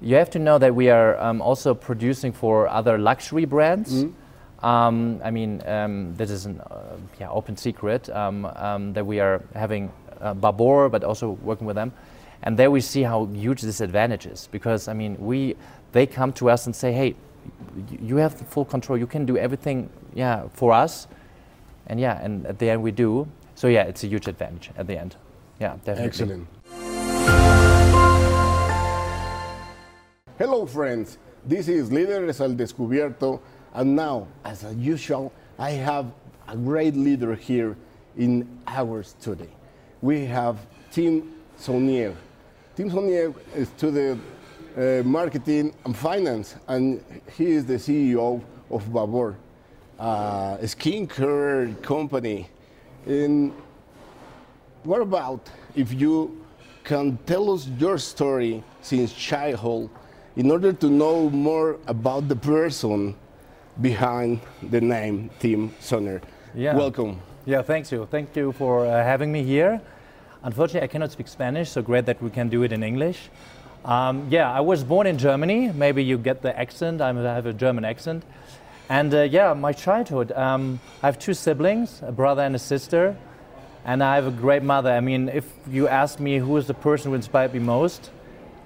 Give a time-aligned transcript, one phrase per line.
[0.00, 4.04] you have to know that we are um, also producing for other luxury brands.
[4.62, 9.20] Um, I mean, um, this is an uh, yeah, open secret um, um, that we
[9.20, 11.92] are having uh, Babor, but also working with them.
[12.42, 15.56] And there we see how huge this advantage is because I mean, we
[15.92, 17.14] they come to us and say, hey,
[17.76, 18.98] y- you have the full control.
[18.98, 21.06] You can do everything, yeah, for us.
[21.86, 23.26] And yeah, and at the end we do.
[23.54, 25.16] So yeah, it's a huge advantage at the end.
[25.60, 26.04] Yeah, definitely.
[26.06, 27.55] Excellent.
[30.38, 31.16] Hello, friends.
[31.46, 33.40] This is Líderes al Descubierto,
[33.72, 36.12] and now, as usual, I have
[36.46, 37.74] a great leader here
[38.18, 39.48] in our study.
[40.02, 40.58] We have
[40.90, 42.14] Tim Saunier.
[42.76, 43.32] Tim Saunier
[43.78, 44.20] studied
[44.76, 47.02] uh, marketing and finance, and
[47.34, 49.36] he is the CEO of Babor,
[49.98, 52.50] uh, a skincare company.
[53.06, 53.54] And
[54.84, 56.44] what about if you
[56.84, 59.88] can tell us your story since childhood
[60.36, 63.14] in order to know more about the person
[63.80, 66.22] behind the name Tim Saunier?
[66.54, 66.76] Yeah.
[66.76, 67.20] Welcome.
[67.46, 68.06] Yeah, thanks you.
[68.10, 69.80] Thank you for uh, having me here.
[70.42, 73.30] Unfortunately, I cannot speak Spanish, so great that we can do it in English.
[73.84, 75.72] Um, yeah, I was born in Germany.
[75.72, 77.00] Maybe you get the accent.
[77.00, 78.24] I'm, have a German accent.
[78.88, 80.32] And uh, yeah, my childhood.
[80.32, 83.16] Um, I have two siblings, a brother and a sister.
[83.84, 84.90] And I have a great mother.
[84.90, 88.10] I mean, if you ask me who is the person who inspired me most,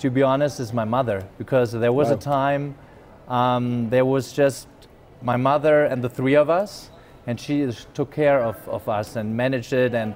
[0.00, 1.24] to be honest, is my mother.
[1.38, 2.14] Because there was Wow.
[2.14, 2.74] a time,
[3.28, 4.66] um, there was just
[5.22, 6.90] my mother and the three of us,
[7.26, 9.94] and she took care of, of us and managed it.
[9.94, 10.14] And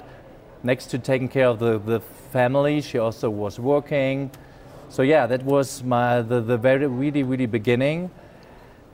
[0.63, 2.01] next to taking care of the, the
[2.33, 4.31] family, she also was working.
[4.89, 8.11] So yeah, that was my the, the very really really beginning.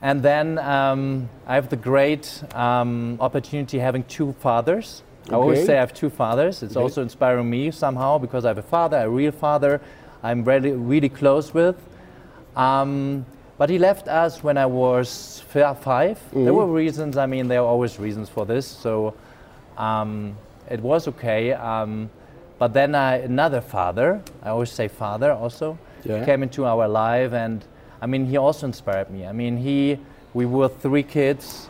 [0.01, 5.03] And then um, I have the great um, opportunity having two fathers.
[5.29, 6.63] I always say I have two fathers.
[6.63, 6.81] It's Okay.
[6.81, 9.79] also inspiring me somehow because I have a father, a real father,
[10.23, 11.75] I'm really, really close with.
[12.55, 13.25] Um,
[13.57, 17.59] but he left us when I was fi- 5 There were reasons, I mean, there
[17.61, 18.65] are always reasons for this.
[18.65, 19.13] So
[19.77, 20.35] um,
[20.69, 21.53] it was okay.
[21.53, 22.09] Um,
[22.57, 26.25] but then I, another father, I always say father also, Yeah.
[26.25, 27.33] came into our life.
[27.33, 27.63] And
[28.01, 29.25] I mean, he also inspired me.
[29.27, 29.99] I mean, he,
[30.33, 31.69] we were three kids,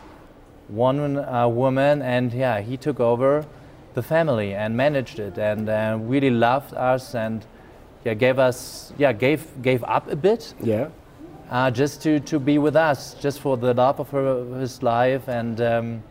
[0.68, 3.44] one uh, woman, and yeah, he took over
[3.94, 7.44] the family and managed it and uh, really loved us and
[8.04, 10.88] yeah, gave us, yeah, gave, gave up a bit Yeah.
[11.50, 15.28] uh, just to, to be with us, just for the love of her, his life
[15.28, 16.02] and um,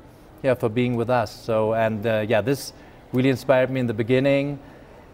[0.43, 1.31] yeah, for being with us.
[1.31, 2.73] So, and uh, yeah, this
[3.13, 4.57] really inspired me in the beginning.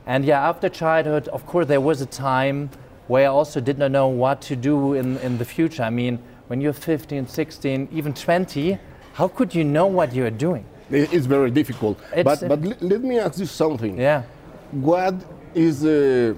[0.05, 2.69] And yeah, after childhood, of course, there was a time
[3.07, 5.83] where I also did not know what to do in, in the future.
[5.83, 8.77] I mean, when you're 15, 16, even 20,
[9.13, 10.63] how could you know what you're doing?
[10.89, 11.99] It's very difficult.
[12.15, 13.99] It's- but but le- let me ask you something.
[13.99, 14.23] Yeah.
[14.71, 15.15] What
[15.53, 16.37] is the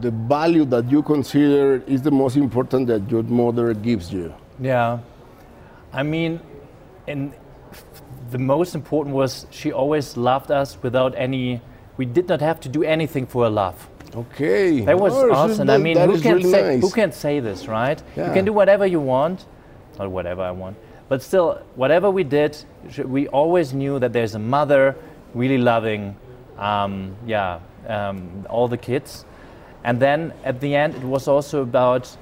[0.00, 4.34] the value that you consider is the most important that your mother gives you?
[4.60, 4.98] Yeah,
[5.92, 6.40] I mean,
[7.06, 7.32] and
[8.30, 11.60] the most important was she always loved us without any.
[11.96, 13.88] We did not have to do anything for her love.
[14.16, 14.80] Okay.
[14.80, 15.66] That was Oh, so awesome.
[15.66, 16.82] that- I mean, who can really say nice.
[16.82, 18.00] who can say this, right?
[18.16, 19.46] You can do whatever you want,
[19.98, 20.76] not whatever I want,
[21.08, 22.56] but still, whatever we did,
[23.04, 24.96] we always knew that there's a mother
[25.34, 26.14] really loving,
[26.58, 29.24] um, yeah, um, all the kids,
[29.84, 32.16] and then at the end, it was also about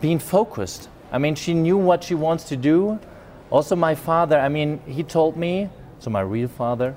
[0.00, 0.88] being focused.
[1.12, 2.98] I mean, she knew what she wants to do.
[3.50, 4.38] Also, my father.
[4.38, 5.68] I mean, he told me.
[5.98, 6.94] So my real father.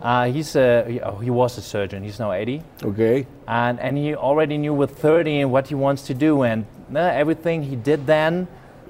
[0.00, 2.04] Uh, he's a, he, oh, he was a surgeon.
[2.04, 3.26] He's now 80 Okay.
[3.48, 6.64] and, and he already knew with 30 what he wants to do and
[6.94, 8.46] uh, everything he did then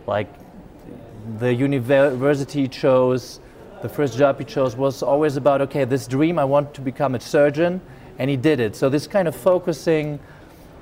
[0.06, 0.28] like
[1.38, 3.40] the university he chose
[3.80, 7.14] the first job he chose was always about okay this dream i want to become
[7.14, 7.80] a surgeon
[8.18, 10.18] and he did it so this kind of focusing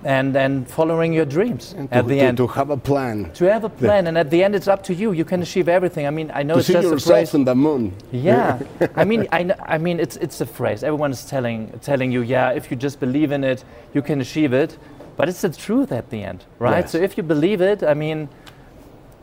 [0.04, 3.30] and and following your dreams at to, the to- end to have a plan.
[3.32, 5.68] to have a plan and at the end it's up to you you can achieve
[5.68, 7.92] everything i mean i know To it's see just a yourself phrase in the moon.
[8.12, 8.58] yeah,
[8.96, 10.82] I mean, I, I mean, it's it's a phrase.
[10.84, 13.64] Everyone is telling telling you, yeah, if you just believe in it,
[13.94, 14.76] you can achieve it.
[15.16, 16.84] But it's the truth at the end, right?
[16.84, 16.92] Yes.
[16.92, 18.28] So if you believe it, I mean,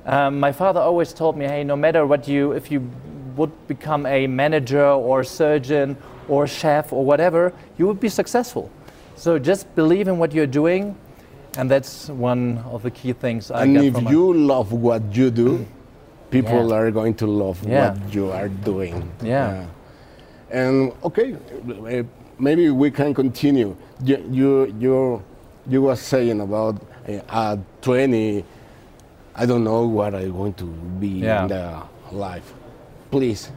[0.05, 2.79] um, my father always told me, hey, no matter what you, if you
[3.37, 5.95] would become a manager or a surgeon
[6.29, 8.69] or chef or whatever, you would be successful.
[9.15, 10.95] So just believe in what you're doing,
[11.57, 15.29] and that's one of the key things I and get if you love what you
[15.29, 15.65] do,
[16.31, 16.75] people Yeah.
[16.77, 17.93] are going to love Yeah.
[17.93, 19.09] what you are doing.
[19.21, 19.65] Yeah.
[20.49, 22.03] And okay, uh,
[22.39, 23.75] maybe we can continue.
[24.03, 24.49] You you
[24.79, 25.21] you,
[25.69, 27.21] you were saying about uh,
[27.53, 28.43] at 20,
[29.35, 30.65] I don't know what I'm going to
[30.99, 31.43] be Yeah.
[31.43, 31.81] in the
[32.11, 32.53] life.
[33.11, 33.49] Please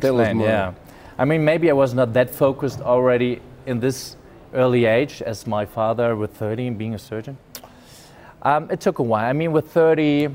[0.00, 0.46] tell us Explain, more.
[0.48, 0.72] yeah.
[1.20, 4.16] I mean, maybe I was not that focused already in this
[4.54, 7.36] early age as my father with 30 and being a surgeon.
[8.40, 9.26] Um, it took a while.
[9.28, 10.30] I mean, with 30,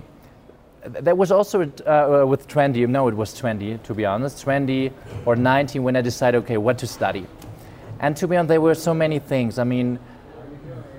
[0.85, 4.91] there was also uh, with 20, no, it was 20 to be honest, 20
[5.25, 7.25] or 19 when I decided, okay, what to study.
[7.99, 9.57] And to be honest, there were so many things.
[9.57, 9.97] I mean,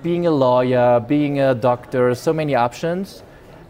[0.03, 3.23] being a lawyer, being a doctor, so many options.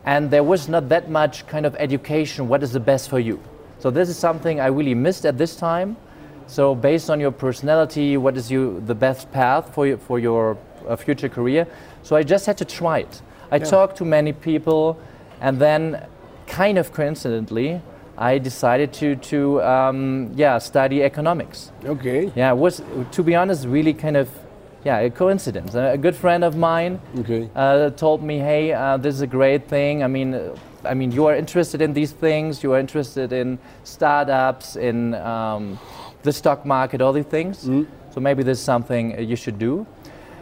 [0.04, 3.40] And there was not that much kind of education, what is the best for you.
[3.78, 5.96] So this is something I really missed at this time.
[6.48, 10.58] So based on your personality, what is you, the best path for, you, for your
[10.88, 11.68] uh, future career?
[12.04, 13.22] So I just had to try it.
[13.52, 13.66] I yeah.
[13.66, 14.98] talked to many people,
[15.42, 16.06] and then,
[16.48, 17.82] kind of coincidentally,
[18.18, 21.72] I decided to to um, yeah study economics.
[21.86, 22.32] Okay.
[22.36, 24.28] Yeah, it was to be honest really kind of
[24.84, 25.76] yeah a coincidence.
[25.76, 27.50] A good friend of mine okay.
[27.56, 30.04] uh, told me, hey, uh, this is a great thing.
[30.04, 30.52] I mean.
[30.84, 32.64] I mean, you are interested in these things.
[32.64, 35.78] You are interested in startups, in um,
[36.28, 37.66] the stock market, all these things.
[37.66, 37.88] Mm.
[38.14, 39.88] So maybe this is something you should do.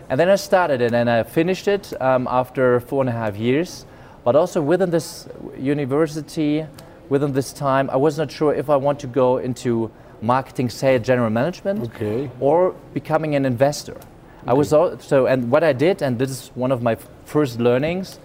[0.10, 3.38] And then I started it and I finished it um, after four and a half
[3.38, 3.86] years.
[4.24, 5.28] But also within this
[5.58, 6.66] university,
[7.10, 9.92] within this time, I was not sure if I want to go into
[10.22, 12.30] marketing, sales, general management, okay.
[12.40, 13.94] or becoming an investor.
[13.94, 14.08] Okay.
[14.48, 18.20] I was so, and what I did, and this is one of my first learnings.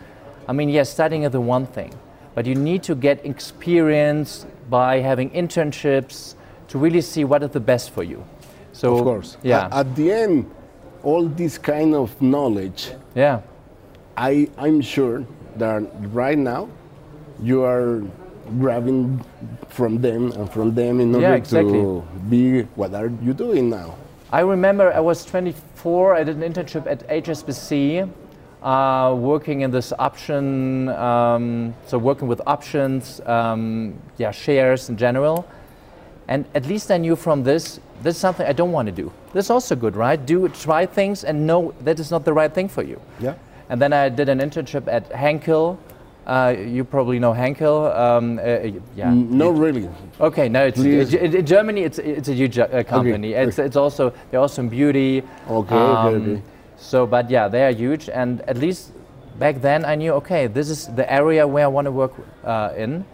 [0.48, 1.92] I mean, yes, studying is the one thing,
[2.34, 6.34] but you need to get experience by having internships
[6.70, 8.24] to really see what is the best for you.
[8.72, 9.68] So, of course, yeah.
[9.72, 10.50] At the end,
[11.02, 13.42] all this kind of knowledge, yeah,
[14.16, 15.26] I, I'm sure
[15.56, 15.82] that
[16.12, 16.68] right now
[17.42, 18.02] you are
[18.58, 19.22] grabbing
[19.68, 21.72] from them and from them in order yeah, exactly.
[21.72, 23.96] to be what are you doing now?
[24.32, 26.14] I remember I was 24.
[26.14, 28.08] I did an internship at HSBC,
[28.62, 35.48] uh, working in this option, um, so working with options, um, yeah, shares in general.
[36.30, 39.12] And at least I knew from this, this is something I don't want to do.
[39.32, 40.24] This is also good, right?
[40.24, 43.00] Do try things and know that is not the right thing for you.
[43.18, 43.34] Yeah.
[43.68, 45.76] And then I did an internship at Henkel.
[46.26, 47.86] Uh, you probably know Henkel.
[47.86, 48.58] Um, uh,
[48.94, 49.12] yeah.
[49.12, 49.90] No, really.
[50.20, 51.82] Okay, no, it's, in Germany.
[51.82, 53.34] It's it's a huge uh, company.
[53.34, 53.48] Okay.
[53.48, 55.24] It's it's also they're also in beauty.
[55.48, 56.42] Okay, um, okay, okay.
[56.76, 58.92] So, but yeah, they are huge, and at least
[59.38, 62.12] back then I knew okay, this is the area where I want to work
[62.44, 63.04] uh, in.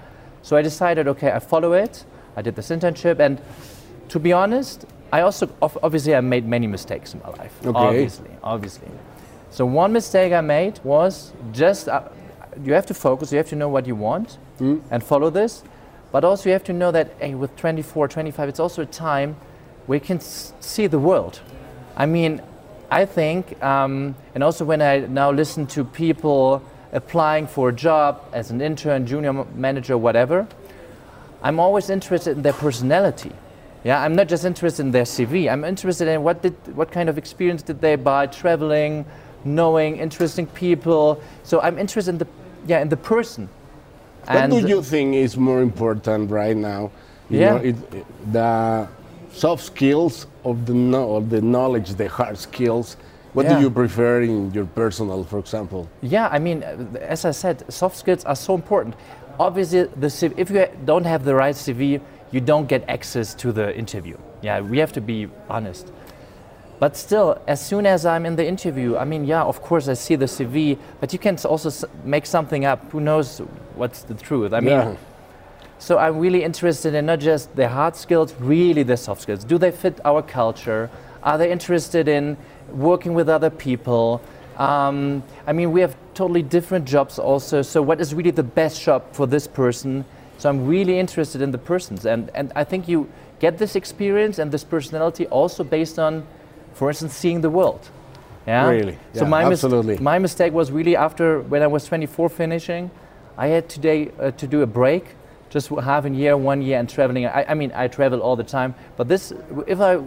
[0.43, 2.05] So I decided okay, I follow it.
[2.37, 3.41] I did this internship, and
[4.09, 7.55] to be honest, I also obviously I made many mistakes in my life.
[7.65, 7.79] Okay.
[7.79, 8.89] Obviously, obviously.
[9.51, 12.03] So one mistake I made was just uh,
[12.63, 13.33] you have to focus.
[13.33, 14.83] You have to know what you want mm.
[14.91, 15.63] and follow this.
[16.13, 19.37] But also you have to know that hey, with 24, 25, it's also a time
[19.87, 21.41] where you can see the world.
[21.97, 22.43] I mean,
[22.91, 26.63] I think, um, and also when I now listen to people
[26.93, 30.47] applying for a job as an intern, junior manager, whatever,
[31.47, 33.31] I'm always interested in their personality.
[33.85, 35.49] Yeah, I'm not just interested in their CV.
[35.49, 39.05] I'm interested in what did, what kind of experience did they buy traveling,
[39.45, 41.23] knowing interesting people.
[41.45, 42.27] So I'm interested in the,
[42.67, 43.49] yeah, in the person.
[44.25, 46.91] What and do you think is more important right now?
[47.31, 47.51] You yeah.
[47.51, 48.89] Know, it, the
[49.31, 52.97] soft skills of the, no, the knowledge, the hard skills.
[53.35, 53.59] What yeah.
[53.59, 55.89] do you prefer in your personal, for example?
[56.03, 56.65] Yeah, I mean,
[57.01, 58.97] as I said, soft skills are so important
[59.39, 62.01] obviously, the if you don't have the right CV,
[62.31, 64.17] you don't get access to the interview.
[64.43, 65.93] Yeah, we have to be honest.
[66.79, 69.95] But still, as soon as I'm in the interview, I mean, yeah, of course I
[69.95, 72.91] see the CV, but you can also make something up.
[72.91, 73.39] Who knows
[73.75, 74.53] what's the truth?
[74.53, 74.97] I mean, yeah.
[75.79, 79.43] so I'm really interested in not just the hard skills, really the soft skills.
[79.43, 80.91] Do they fit our culture?
[81.23, 82.37] Are they interested in
[82.71, 84.21] working with other people?
[84.57, 87.63] Um, I mean, we have totally different jobs also.
[87.63, 90.05] So, what is really the best job for this person?
[90.39, 93.09] So, I'm really interested in the persons, and and I think you
[93.39, 96.27] get this experience and this personality also based on,
[96.75, 97.91] for instance, seeing the world.
[98.47, 98.69] Yeah.
[98.69, 98.99] Really.
[99.13, 99.95] So yeah, my absolutely.
[99.95, 102.91] Mis- my mistake was really after when I was 24 finishing,
[103.37, 105.05] I had today uh, to do a break,
[105.51, 107.27] just half a year, one year, and traveling.
[107.27, 109.33] I, I mean, I travel all the time, but this,
[109.67, 110.01] if I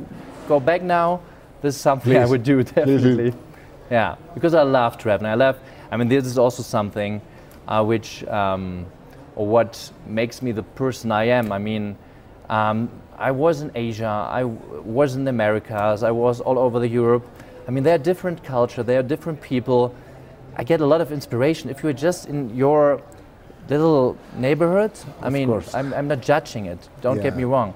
[0.47, 1.21] go back now,
[1.61, 2.19] this is something Please.
[2.19, 3.33] I would do definitely.
[3.89, 5.31] Yeah, because I love traveling.
[5.31, 5.59] I love.
[5.91, 7.21] I mean, this is also something
[7.67, 8.85] uh, which, um,
[9.35, 11.51] or what makes me the person I am.
[11.51, 11.97] I mean,
[12.49, 14.05] um, I was in Asia.
[14.05, 16.03] I was in the Americas.
[16.03, 17.27] I was all over the Europe.
[17.67, 18.81] I mean, there are different culture.
[18.83, 19.93] There are different people.
[20.55, 23.01] I get a lot of inspiration if you're just in your
[23.69, 24.91] little neighborhood.
[25.21, 26.89] I of mean, I'm, I'm, not judging it.
[27.01, 27.23] Don't yeah.
[27.23, 27.73] get me wrong,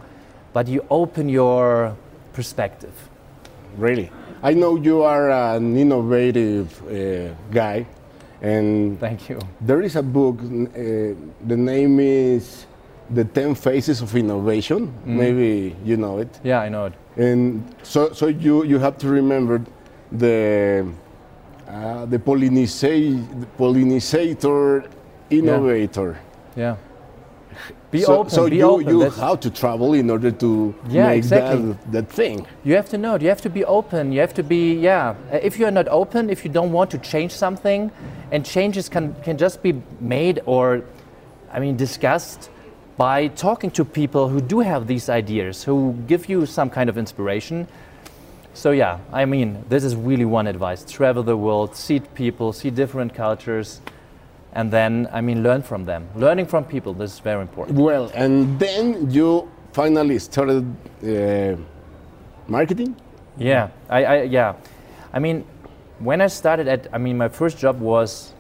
[0.52, 1.96] but you open your
[2.34, 2.94] perspective.
[3.78, 4.10] Really.
[4.44, 7.86] I know you are an innovative uh, guy,
[8.42, 9.40] and thank you.
[9.62, 10.38] There is a book.
[10.42, 11.16] Uh,
[11.48, 12.66] the name is
[13.10, 15.16] "The Ten Faces of Innovation." Mm.
[15.16, 16.28] Maybe you know it.
[16.44, 16.94] Yeah, I know it.
[17.16, 19.62] And so, so you you have to remember
[20.12, 20.86] the
[21.70, 23.24] uh, the polliniza-
[23.58, 24.84] pollinizator
[25.30, 26.18] innovator.
[26.58, 26.76] Yeah.
[27.94, 28.32] Be so, open.
[28.32, 28.88] so be you, open.
[28.90, 31.62] you That's- to travel in order to Yeah, make exactly.
[31.62, 32.48] that, that thing.
[32.64, 33.14] You have to know.
[33.18, 34.12] You have to be open.
[34.12, 35.14] You have to be, yeah.
[35.32, 37.92] Uh, If you are not open, if you don't want to change something,
[38.32, 40.82] and changes can, can just be made or,
[41.54, 42.50] I mean, discussed
[42.98, 46.98] by talking to people who do have these ideas, who give you some kind of
[46.98, 47.68] inspiration.
[48.56, 52.72] So, yeah, I mean, this is really one advice travel the world, see people, see
[52.72, 53.82] different cultures,
[54.54, 56.08] and then, I mean, learn from them.
[56.16, 57.78] Learning from people, this is very important.
[57.78, 60.64] Well, and then you finally started
[61.04, 61.58] uh,
[62.48, 62.96] marketing.
[63.38, 64.54] Yeah, I, I yeah,
[65.12, 65.44] I mean,
[66.00, 68.34] when I started at, I mean, my first job was,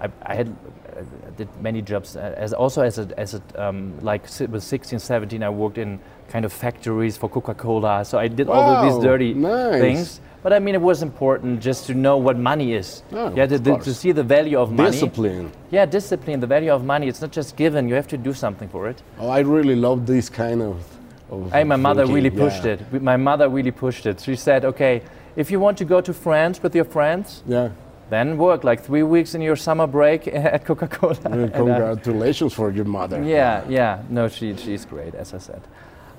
[0.00, 0.48] I, I had
[0.96, 1.02] uh,
[1.36, 5.42] did many jobs uh, as also as a as a um, like with 16, 17,
[5.42, 5.98] I worked in
[6.28, 8.04] kind of factories for Coca-Cola.
[8.04, 9.80] So I did all of these dirty nice.
[9.80, 10.20] things.
[10.48, 13.02] But I mean, it was important just to know what money is.
[13.12, 14.92] Oh, yeah, to, to- see the value of money.
[14.92, 15.52] Discipline.
[15.70, 17.06] Yeah, discipline, the value of money.
[17.06, 17.86] It's not just given.
[17.86, 19.02] You have to do something for it.
[19.18, 20.82] Oh, I really love this kind of.
[21.30, 22.76] of Hey, my mother thinking, really pushed yeah.
[22.94, 23.02] it.
[23.02, 24.20] My mother really pushed it.
[24.22, 25.02] She said, okay,
[25.36, 27.68] if you want to go to France with your friends, Yeah.
[28.08, 31.12] then work like three weeks in your summer break at Coca-Cola.
[31.26, 33.22] Uh, And, uh, Congratulations for your mother.
[33.22, 34.00] yeah, yeah.
[34.08, 35.60] No, she, she's great, as I said.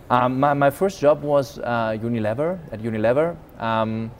[0.09, 3.35] Um, my, my first job was uh, Unilever, at Unilever.
[3.61, 4.11] Um,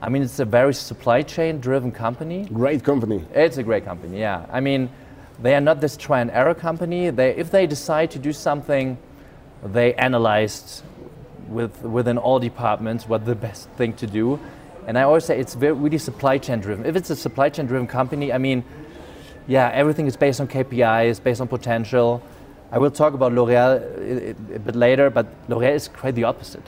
[0.00, 2.44] I mean, it's a very supply chain driven company.
[2.52, 3.24] Great company.
[3.34, 4.46] It's a great company, yeah.
[4.52, 4.88] I mean,
[5.40, 7.10] they are not this try and error company.
[7.10, 8.98] They, if they decide to do something,
[9.64, 10.84] they analyzed
[11.48, 14.38] with, within all departments what the best thing to do.
[14.86, 16.86] And I always say it's very, really supply chain driven.
[16.86, 18.64] If it's a supply chain driven company, I mean,
[19.48, 22.22] yeah, everything is based on KPIs, based on potential.
[22.72, 26.62] I will talk about L'Oreal a, bit later, but L'Oreal is quite the opposite.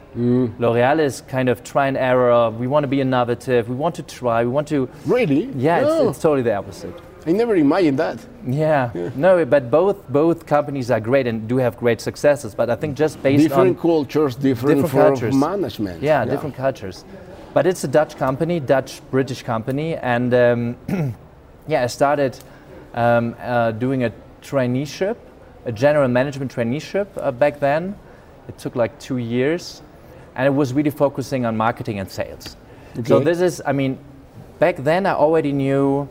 [0.58, 2.50] L'Oreal is kind of try and error.
[2.50, 3.70] We want to be innovative.
[3.70, 4.44] We want to try.
[4.44, 4.86] We want to.
[5.06, 5.44] Really?
[5.56, 6.94] Yeah, No, it's, it's totally the opposite.
[7.26, 8.18] I never imagined that.
[8.46, 8.90] Yeah.
[9.16, 12.54] no, but both both companies are great and do have great successes.
[12.54, 15.34] But I think just based on different on cultures, different, different cultures.
[15.34, 16.02] management.
[16.02, 17.04] yeah, different cultures.
[17.54, 20.76] But it's a Dutch company, Dutch British company, and um,
[21.66, 22.36] yeah, I started
[22.92, 25.16] um, uh, doing a traineeship,
[25.64, 27.96] a general management traineeship uh, back then.
[28.48, 29.82] It took like two years,
[30.36, 32.56] and it was really focusing on marketing and sales.
[33.04, 33.98] So this is, I mean,
[34.58, 36.08] back then I already knew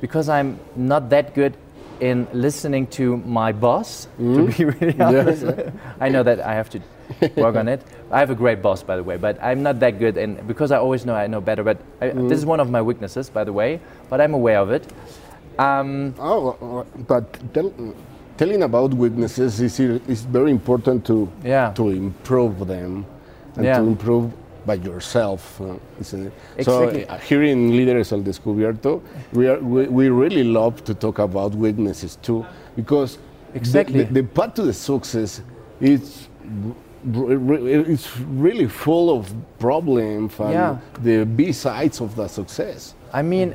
[0.00, 1.56] because I'm not that good
[2.00, 5.44] in listening to my boss, to be really honest.
[5.98, 6.80] I know that I have to
[7.36, 7.80] work on it.
[8.12, 10.70] I have a great boss, by the way, but I'm not that good, and because
[10.70, 11.64] I always know I know better.
[11.64, 13.80] But I, this is one of my weaknesses, by the way,
[14.10, 14.86] but I'm aware of it.
[15.58, 17.72] Um, Oh, uh, but tell,
[18.36, 21.72] telling about weaknesses is, is very important to, Yeah.
[21.74, 23.04] to improve them
[23.56, 23.78] and Yeah.
[23.78, 24.30] to improve
[24.66, 26.32] by yourself, uh, isn't it?
[26.58, 27.04] Exactly.
[27.04, 29.00] So uh, here in Líderes al Descubierto,
[29.32, 34.02] we, are, we, we really love to talk about weaknesses too, because the- Exactly.
[34.04, 35.40] the, the, path to the success
[35.80, 36.28] is
[37.04, 40.76] it's really full of problems and Yeah.
[41.02, 42.94] the B sides of the success.
[43.12, 43.54] I mean,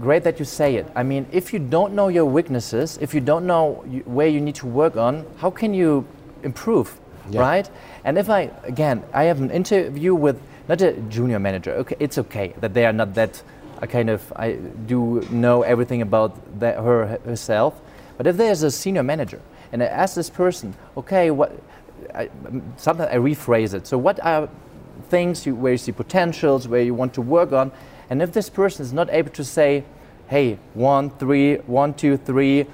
[0.00, 0.86] great that you say it.
[0.94, 4.40] I mean, if you don't know your weaknesses, if you don't know you, where you
[4.40, 6.04] need to work on, how can you
[6.42, 6.98] improve,
[7.30, 7.40] Yeah.
[7.40, 7.70] right?
[8.04, 11.72] And if I, again, I have an interview with not a junior manager.
[11.72, 13.42] Okay, it's okay that they are not that.
[13.82, 14.52] I kind of I
[14.86, 17.74] do know everything about that, her herself,
[18.16, 21.52] but if there's a senior manager and I ask this person, okay, what?
[22.14, 22.30] I,
[22.76, 23.86] sometimes I rephrase it.
[23.86, 24.48] So what are
[25.08, 27.70] things you, where you see potentials, where you want to work on.
[28.10, 29.84] And if this person is not able to say,
[30.28, 32.66] hey, one, three, one, two, three,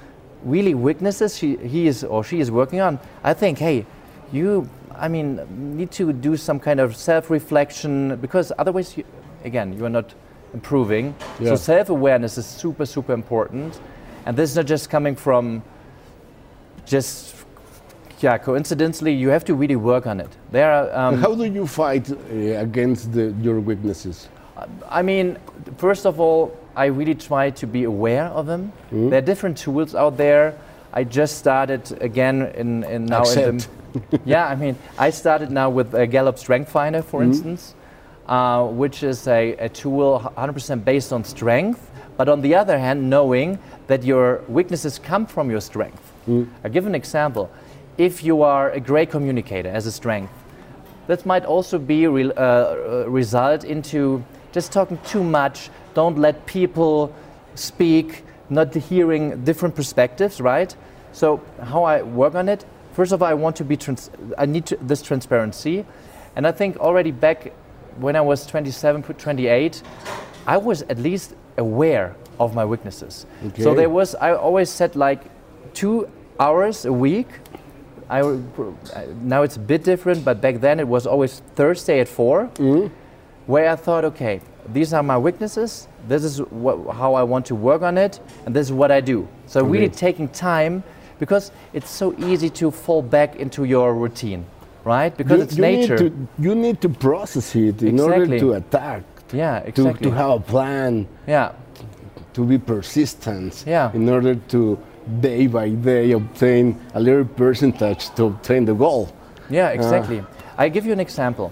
[0.43, 3.85] really weaknesses she, he is or she is working on, I think, hey,
[4.31, 9.03] you, I mean, need to do some kind of self-reflection because otherwise, you,
[9.43, 10.13] again, you are not
[10.53, 11.15] improving.
[11.39, 11.49] Yeah.
[11.49, 13.79] So self-awareness is super, super important.
[14.25, 15.63] And this is not just coming from
[16.85, 17.35] just
[18.23, 20.29] yeah, coincidentally, you have to really work on it.
[20.51, 22.15] There are um, How do you fight uh,
[22.61, 24.29] against the, your weaknesses?
[24.89, 25.37] I mean,
[25.77, 28.71] first of all, I really try to be aware of them.
[29.09, 30.57] There are different tools out there.
[30.91, 33.23] I just started again in, in now.
[33.23, 37.75] In the, yeah, I mean, I started now with a Gallup Strength Finder, for instance,
[38.27, 43.09] uh, which is a, a tool 100% based on strength, but on the other hand,
[43.09, 46.11] knowing that your weaknesses come from your strength.
[46.63, 47.49] I'll give an example.
[47.97, 50.31] If you are a great communicator as a strength,
[51.07, 54.23] that might also be re- uh, uh, result into
[54.53, 57.13] just talking too much don't let people
[57.55, 60.75] speak not hearing different perspectives right
[61.11, 64.45] so how i work on it first of all i want to be trans- i
[64.45, 65.85] need to, this transparency
[66.35, 67.51] and i think already back
[67.97, 69.83] when i was 27 28
[70.45, 73.25] I was at least aware of my weaknesses.
[73.45, 73.63] Okay.
[73.63, 75.21] So there was, I always said like
[75.73, 77.27] two hours a week.
[78.09, 78.21] I,
[79.21, 82.93] now it's a bit different, but back then it was always Thursday at 4, mm-hmm.
[83.47, 87.55] Where I thought, okay, these are my weaknesses, this is what, how I want to
[87.55, 89.27] work on it, and this is what I do.
[89.47, 90.83] So really taking time,
[91.19, 94.45] because it's so easy to fall back into your routine,
[94.83, 95.15] right?
[95.15, 95.97] Because you, it's you nature.
[95.97, 100.09] Need to, you need to process it in order to attack, yeah, to, exactly.
[100.09, 101.51] to have a plan, yeah,
[102.33, 103.91] to be persistent, Yeah.
[103.93, 104.79] in order to
[105.19, 109.09] day by day obtain a little percentage to obtain the goal.
[109.49, 110.19] Yeah, exactly.
[110.19, 110.25] Uh.
[110.57, 111.51] I give you an example.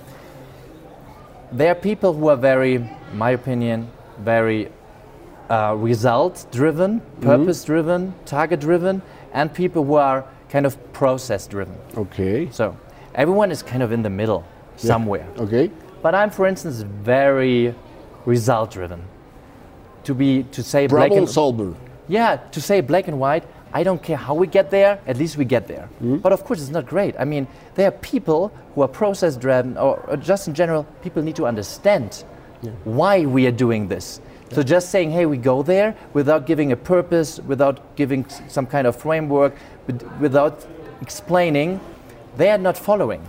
[1.51, 3.89] There are people who are very, in my opinion,
[4.20, 4.70] very
[5.50, 9.01] uh, result driven, purpose driven, target driven,
[9.34, 11.75] and people who are kind of process driven.
[11.98, 12.50] Okay.
[12.51, 12.77] So
[13.15, 14.46] everyone is kind of in the middle
[14.77, 15.27] somewhere.
[15.38, 15.70] Okay.
[16.01, 17.75] But I'm, for instance, very
[18.25, 19.03] result driven.
[20.05, 21.75] To be to say black and solver.
[22.08, 25.37] yeah, to say black and white, I don't care how we get there, at least
[25.37, 25.85] we get there.
[25.99, 26.17] Hmm?
[26.17, 27.15] But of course, it's not great.
[27.19, 31.21] I mean, there are people who are process driven, or, or just in general, people
[31.23, 32.23] need to understand
[32.83, 34.21] why we are doing this.
[34.51, 38.85] So just saying, hey, we go there without giving a purpose, without giving some kind
[38.85, 39.55] of framework,
[40.19, 40.65] without
[41.01, 41.79] explaining,
[42.37, 43.23] they are not following.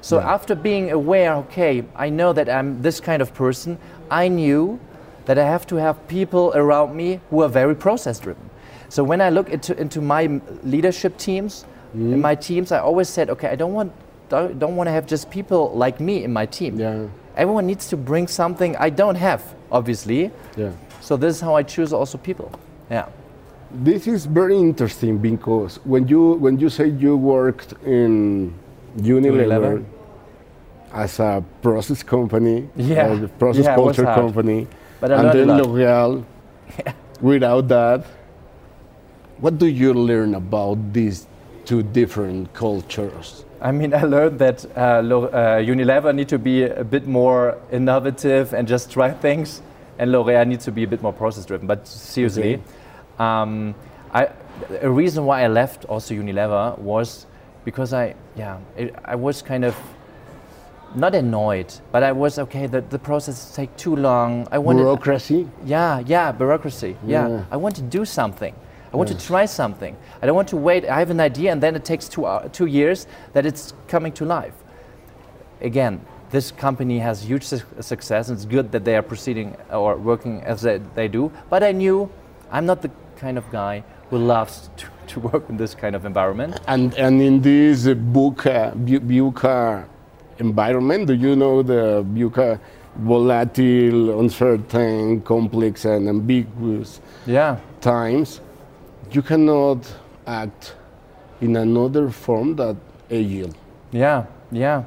[0.00, 0.32] So Yeah.
[0.34, 3.78] after being aware, okay, I know that I'm this kind of person,
[4.10, 4.78] I knew
[5.26, 8.49] that I have to have people around me who are very process driven.
[8.90, 12.20] So when I look into, into my leadership teams, in hmm.
[12.20, 13.92] my teams, I always said, okay, I don't want,
[14.28, 16.78] don't, don't want to have just people like me in my team.
[16.78, 17.06] Yeah.
[17.36, 20.32] Everyone needs to bring something I don't have, obviously.
[20.56, 20.72] Yeah.
[21.00, 22.50] So this is how I choose also people.
[22.90, 23.06] Yeah.
[23.70, 28.52] This is very interesting because when you when you say you worked in
[28.98, 29.84] Unilever, Unilever.
[30.92, 33.14] as a process company, Yeah.
[33.14, 34.66] a process Yeah, culture company,
[35.00, 35.56] But and then.
[35.56, 36.24] L'Oreal,
[37.20, 38.04] without that,
[39.40, 41.26] what do you learn about these
[41.64, 43.44] two different cultures?
[43.60, 48.54] I mean, I learned that uh, uh, Unilever need to be a bit more innovative
[48.54, 49.60] and just try things,
[49.98, 51.66] and L'Oreal needs to be a bit more process driven.
[51.66, 52.62] But seriously, Okay.
[53.18, 53.74] um,
[54.12, 54.28] I,
[54.80, 57.26] a reason why I left also Unilever was
[57.64, 59.76] because I, yeah, it, I was kind of
[60.94, 62.66] not annoyed, but I was okay.
[62.66, 64.48] that the process take too long.
[64.50, 65.46] I wanted, Bureaucracy.
[65.64, 66.96] yeah, yeah, bureaucracy.
[67.06, 67.28] Yeah.
[67.28, 67.44] Yeah.
[67.50, 68.54] I want to do something.
[68.92, 69.96] I want to try something.
[70.20, 70.84] I don't want to wait.
[70.84, 74.12] I have an idea and then it takes two, hou- two years that it's coming
[74.14, 74.54] to life.
[75.60, 76.00] Again,
[76.30, 80.42] this company has huge su- success and it's good that they are proceeding or working
[80.42, 81.30] as they, they do.
[81.48, 82.10] But I knew
[82.50, 86.04] I'm not the kind of guy who loves to, to work in this kind of
[86.04, 86.58] environment.
[86.66, 88.74] And, and in this uh, VUCA,
[89.06, 89.84] VUCA
[90.38, 92.58] environment, do you know the VUCA
[92.96, 97.58] volatile, uncertain, complex, and ambiguous Yeah.
[97.80, 98.40] times?
[99.12, 99.92] You cannot
[100.26, 100.74] act
[101.40, 102.76] in another form that
[103.10, 103.50] agile.
[103.92, 104.84] Yeah, yeah.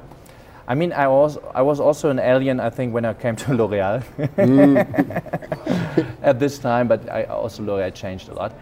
[0.65, 2.59] I mean, I was I was also an alien.
[2.61, 4.01] I think when I came to L'Oreal
[6.21, 8.53] at this time, but I also L'Oreal changed a lot.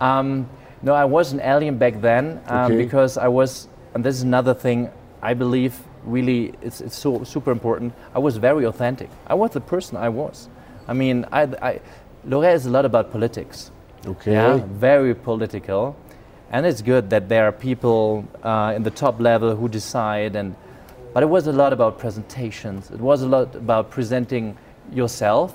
[0.00, 0.48] Um,
[0.82, 2.76] no, I was an alien back then um, Okay.
[2.76, 4.90] because I was, and this is another thing
[5.22, 7.92] I believe really it's, it's so super important.
[8.14, 9.10] I was very authentic.
[9.26, 10.48] I was the person I was.
[10.88, 11.80] I mean, I, I,
[12.24, 13.70] L'Oreal is a lot about politics.
[14.06, 14.32] Okay.
[14.32, 15.96] Yeah, very political.
[16.50, 20.34] And it's good that there are people uh, in the top level who decide.
[20.36, 20.56] And
[21.12, 22.90] but it was a lot about presentations.
[22.90, 24.56] It was a lot about presenting
[24.92, 25.54] yourself.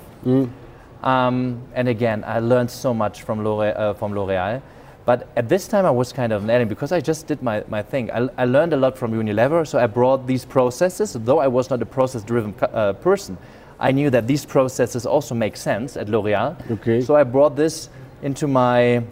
[1.02, 4.62] Um, and again, I learned so much from L'Oreal, uh, from L'Oreal.
[5.04, 7.62] But at this time, I was kind of an alien because I just did my,
[7.68, 8.10] my thing.
[8.10, 11.12] I, I learned a lot from Unilever, so I brought these processes.
[11.12, 13.38] Though I was not a process-driven uh, person,
[13.78, 16.56] I knew that these processes also make sense at L'Oreal.
[16.72, 17.00] Okay.
[17.02, 17.88] So I brought this
[18.22, 19.02] into my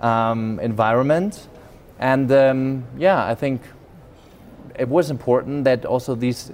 [0.00, 1.48] um, environment,
[1.98, 3.62] and um, yeah, I think
[4.78, 6.52] it was important that also this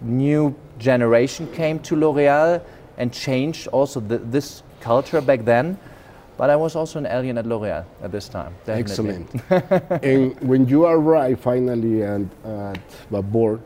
[0.00, 2.62] new generation came to L'Oreal
[2.96, 5.78] and changed also the, this culture back then.
[6.36, 8.54] But I was also an alien at L'Oreal at this time.
[8.64, 9.26] definitely.
[9.50, 10.04] Excellent.
[10.04, 12.78] and when you arrive finally and at
[13.10, 13.60] the board,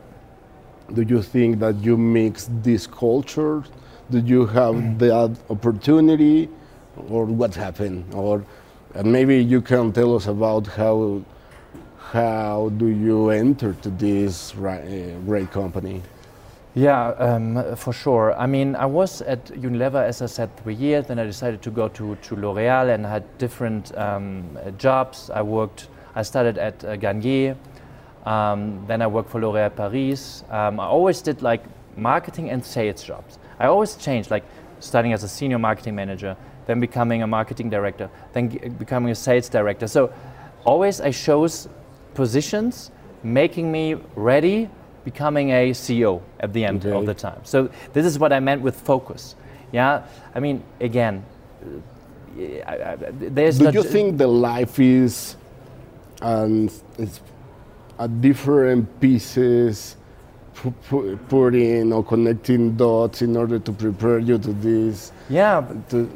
[0.93, 3.65] do you think that you mix these cultures?
[4.09, 6.49] Did you have that opportunity,
[7.09, 8.13] or what happened?
[8.13, 8.45] Or
[8.93, 11.23] and maybe you can tell us about how
[12.11, 16.01] how do you enter to this uh, great company?
[16.75, 18.33] Yeah, um, for sure.
[18.37, 21.07] I mean, I was at Unilever, as I said, three years.
[21.07, 25.29] Then I decided to go to, to L'Oreal and had different um, uh, jobs.
[25.29, 27.55] I worked, I started at uh, Garnier.
[28.25, 30.43] Um, then I worked for L'Oréal Paris.
[30.49, 31.63] Um, I always did like
[31.95, 33.37] marketing and sales jobs.
[33.59, 34.31] I always changed.
[34.31, 34.43] Like
[34.79, 38.47] starting as a senior marketing manager, then becoming a marketing director, then
[38.79, 39.87] becoming a sales director.
[39.87, 40.11] So
[40.65, 41.67] always I chose
[42.13, 42.91] positions
[43.23, 44.69] making me ready
[45.03, 47.39] becoming a CEO at the end of the time.
[47.43, 49.35] So this is what I meant with focus.
[49.71, 50.03] Yeah,
[50.35, 51.23] I mean again,
[51.63, 55.35] uh, I- I- there's Do you think the life is
[56.21, 57.19] and it's
[57.99, 59.97] a different pieces
[60.55, 65.11] pu- pu- putting or connecting dots in order to prepare you to this?
[65.29, 66.09] yeah, To,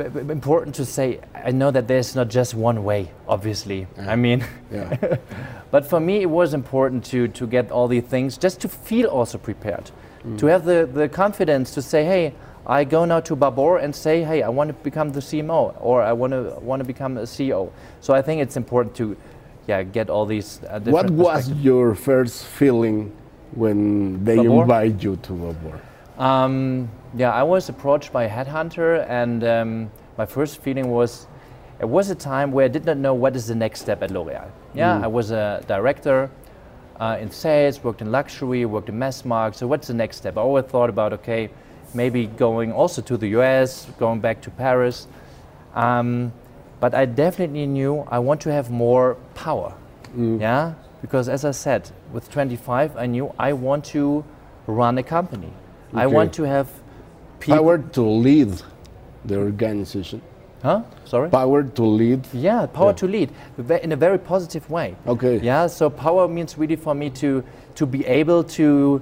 [0.00, 1.20] important to say.
[1.34, 3.10] I know that there's not just one way.
[3.26, 4.44] Obviously, I mean.
[4.72, 5.16] yeah.
[5.70, 9.08] But for me, it was important to, to get all these things just to feel
[9.08, 9.90] also prepared,
[10.38, 12.34] to have the, the confidence to say, hey,
[12.66, 16.02] I go now to Babor and say, hey, I want to become the CMO or
[16.02, 17.70] I want to want to become a CEO.
[18.00, 19.16] So I think it's important to,
[19.66, 20.60] yeah, get all these.
[20.68, 23.12] Uh, what was your first feeling
[23.52, 24.62] when they Babor?
[24.62, 25.80] invite you to Babor?
[26.18, 31.26] Um, yeah, I was approached by a headhunter, and um, my first feeling was
[31.80, 34.10] it was a time where I did not know what is the next step at
[34.10, 34.50] L'Oreal.
[34.74, 36.28] Yeah, I was a director
[36.98, 39.58] uh, in sales, worked in luxury, worked in mass market.
[39.58, 40.36] So what's the next step?
[40.36, 41.50] I always thought about okay,
[41.94, 45.06] maybe going also to the US, going back to Paris.
[45.74, 46.32] Um,
[46.80, 49.72] but I definitely knew I want to have more power.
[50.16, 54.24] Yeah, because as I said, with 25, I knew I want to
[54.66, 55.52] run a company.
[55.94, 56.68] I want to have.
[57.40, 58.50] Power to lead
[59.24, 60.20] the organization.
[60.62, 60.82] Huh?
[61.04, 61.30] Sorry.
[61.30, 62.26] Power to lead.
[62.32, 62.92] yeah, power Yeah.
[62.96, 63.30] to lead
[63.82, 64.96] in a very positive way.
[65.06, 65.38] Okay.
[65.38, 67.44] Yeah, so power means really for me to
[67.76, 69.00] to be able to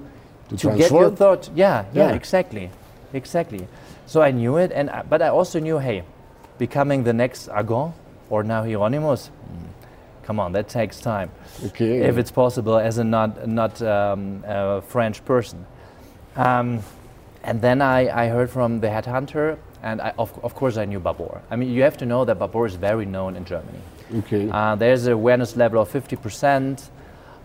[0.51, 1.49] To to get your thought.
[1.57, 2.15] Yeah, yeah, Yeah.
[2.15, 2.71] exactly,
[3.15, 3.67] exactly.
[4.07, 6.03] So I knew it, and I, but I also knew, hey,
[6.59, 7.93] becoming the next Agon
[8.31, 11.31] or now Hieronimus, mm, come on, that takes time.
[11.65, 12.01] Okay.
[12.03, 15.65] if it's possible as a not not um, a French person.
[16.37, 16.83] Um,
[17.43, 21.01] and then I, I heard from the headhunter, and I, of, of course I knew
[21.01, 21.41] Babor.
[21.51, 23.79] I mean, you have to know that Babor is very known in Germany.
[24.19, 24.51] okay.
[24.51, 26.89] Uh, there's an awareness level of 50%.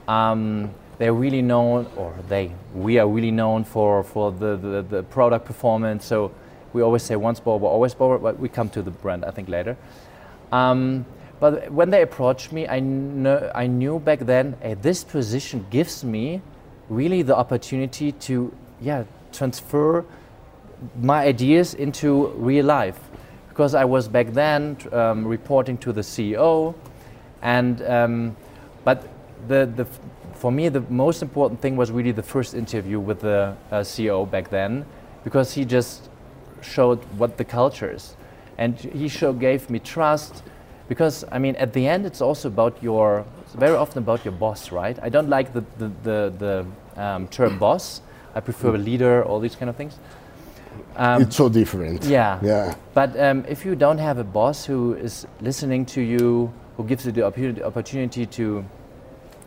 [0.07, 5.03] Um, they're really known, or they, we are really known for, for the, the, the
[5.03, 6.05] product performance.
[6.05, 6.31] So
[6.73, 9.49] we always say once Babor, always Babor, but we come to the brand, I think,
[9.49, 9.77] later.
[10.51, 11.05] Um,
[11.39, 16.03] but when they approached me, I, kn- I knew back then, hey, this position gives
[16.03, 16.41] me
[16.89, 20.03] really the opportunity to, yeah, transfer
[20.99, 22.99] my ideas into real life.
[23.49, 26.73] Because I was back then um, reporting to the CEO,
[27.41, 28.35] and um,
[28.83, 29.07] but
[29.47, 29.85] the, the
[30.33, 34.29] for me the most important thing was really the first interview with the uh, CEO
[34.29, 34.85] back then,
[35.23, 36.09] because he just
[36.61, 38.15] showed what the culture is,
[38.57, 40.43] and he show gave me trust.
[40.87, 43.25] Because I mean, at the end, it's also about your.
[43.53, 44.97] Very often about your boss, right?
[45.01, 46.33] I don't like the the the,
[46.95, 48.01] the um, term boss.
[48.35, 49.99] I prefer a leader, all these kind of things.
[50.95, 52.03] Um, it's so different.
[52.05, 52.39] yeah.
[52.41, 52.75] Yeah.
[52.93, 57.05] But um, if you don't have a boss who is listening to you, who gives
[57.05, 58.63] you the opportunity, opportunity to,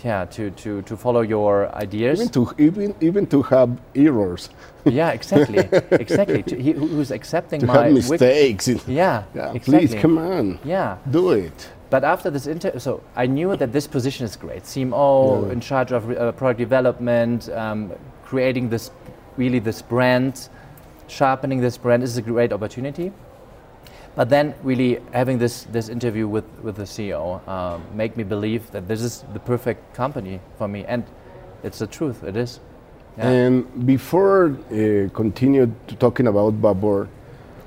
[0.05, 2.21] yeah, to, to, to follow your ideas.
[2.21, 4.51] Even to even even to have errors,
[4.85, 5.59] yeah, exactly,
[5.93, 6.43] exactly.
[6.43, 8.69] To, he, who's accepting to my have mistakes.
[8.69, 9.61] yeah, yeah, exactly.
[9.89, 11.71] please come on, Yeah, do it.
[11.89, 14.65] but after this interview, so I knew that this position is great.
[14.65, 15.53] CMO Yeah.
[15.53, 17.93] in charge of uh, product development, um,
[18.25, 18.91] creating this
[19.37, 20.49] really this brand,
[21.09, 23.13] sharpening this brand is a great opportunity.
[24.17, 28.71] But then really having this this interview with with the CEO um, make me believe
[28.71, 31.05] that this is the perfect company for me, and
[31.65, 32.23] it's the truth.
[32.23, 32.61] It is.
[33.17, 33.29] Yeah.
[33.29, 37.09] And before uh, continue to talking about Babor,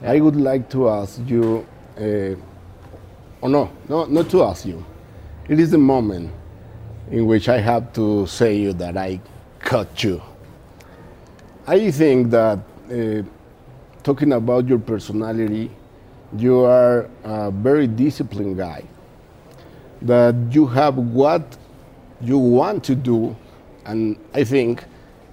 [0.03, 1.65] I would like to ask you,
[1.97, 2.35] uh,
[3.43, 4.85] oh no, no, not to ask you.
[5.49, 6.31] It is the moment
[7.11, 9.19] in which I have to say you that I
[9.59, 10.21] cut you.
[11.67, 13.23] I think that uh,
[14.01, 15.69] talking about your personality,
[16.37, 18.83] you are a very disciplined guy.
[20.01, 21.57] That you have what
[22.21, 23.35] you want to do,
[23.85, 24.85] and I think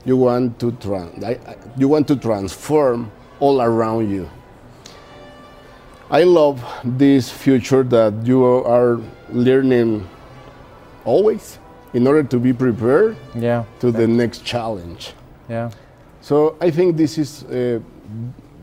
[0.05, 4.29] you want to tran- I, I- you want to transform all around you.
[6.11, 10.09] I love this future that you are learning
[11.05, 11.59] always
[11.92, 13.64] in order to be prepared yeah.
[13.81, 15.14] to the next challenge.
[15.49, 15.70] Yeah.
[16.24, 17.82] So I think this is a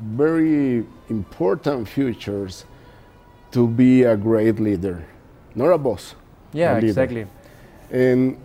[0.02, 2.66] very important futures
[3.52, 5.06] to be a great leader,
[5.54, 6.16] not a boss.
[6.54, 6.74] Yeah.
[6.74, 6.88] a.
[6.90, 7.28] Exactly.
[7.92, 8.36] And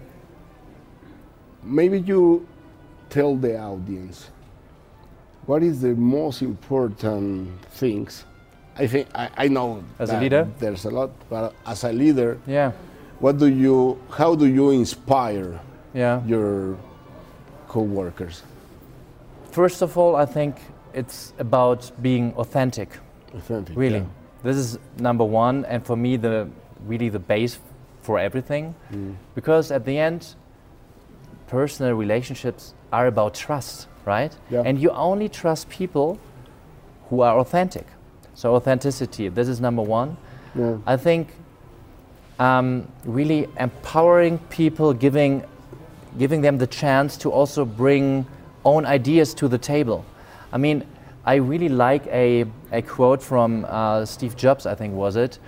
[1.62, 2.46] maybe you
[3.08, 4.28] tell the audience
[5.46, 8.26] what is the most important things.
[8.76, 10.46] I think I, I know As a leader?
[10.58, 12.72] there's a lot, but as a leader, Yeah.
[13.20, 13.98] what do you?
[14.10, 15.58] How do you inspire
[15.94, 16.20] Yeah.
[16.26, 16.76] your
[17.66, 18.42] co-workers?
[19.56, 20.56] First of all, I think
[20.92, 22.90] it's about being authentic.
[23.34, 23.74] Authentic.
[23.74, 24.42] Really, yeah.
[24.42, 26.46] this is number one, and for me, the
[26.86, 27.58] really the base
[28.02, 28.74] for everything,
[29.34, 30.34] because at the end,
[31.46, 34.36] personal relationships are about trust, right?
[34.50, 34.60] Yeah.
[34.66, 36.18] And you only trust people
[37.08, 37.86] who are authentic.
[38.34, 40.18] So authenticity, this is number one.
[40.54, 40.76] Yeah.
[40.86, 41.28] I think
[42.38, 45.44] um, really empowering people, giving,
[46.18, 48.26] giving them the chance to also bring
[48.66, 50.04] own ideas to the table.
[50.52, 50.84] I mean,
[51.24, 55.38] I really like a, a quote from uh, Steve Jobs, I think was it.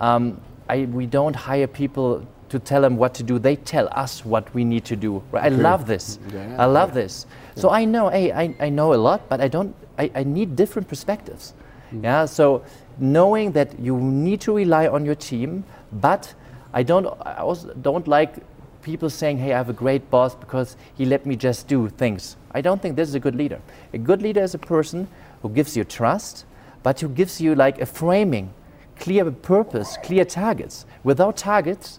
[0.00, 3.38] Um, I, we don't hire people to tell them what to do.
[3.38, 5.22] They tell us what we need to do.
[5.32, 5.44] Right?
[5.44, 6.18] I love this.
[6.32, 7.26] Yeah, I love this.
[7.56, 9.74] So I know, hey, I, I know a lot, but I don't.
[9.98, 11.54] I, I need different perspectives.
[12.02, 12.26] Yeah.
[12.26, 12.64] So
[12.98, 16.34] knowing that you need to rely on your team, but
[16.72, 17.06] I don't.
[17.22, 18.38] I also don't like
[18.84, 22.36] people saying, "Hey, I have a great boss because he let me just do things."
[22.52, 23.60] I don't think this is a good leader.
[23.92, 25.08] A good leader is a person
[25.42, 26.44] who gives you trust,
[26.84, 28.52] but who gives you like a framing,
[29.00, 30.86] clear purpose, clear targets.
[31.02, 31.98] Without targets,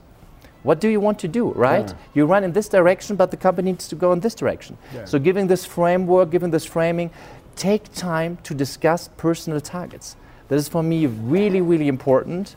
[0.64, 1.90] what do you want to do, right?
[1.90, 1.96] Yeah.
[2.16, 4.78] You run in this direction, but the company needs to go in this direction.
[4.94, 5.06] Yeah.
[5.06, 7.12] So, giving this framework, giving this framing,
[7.56, 10.16] take time to discuss personal targets.
[10.48, 12.56] This is for me really, really important.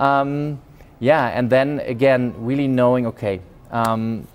[0.00, 0.60] Um,
[0.98, 3.40] yeah, and then again, really knowing, okay,
[3.72, 4.26] um,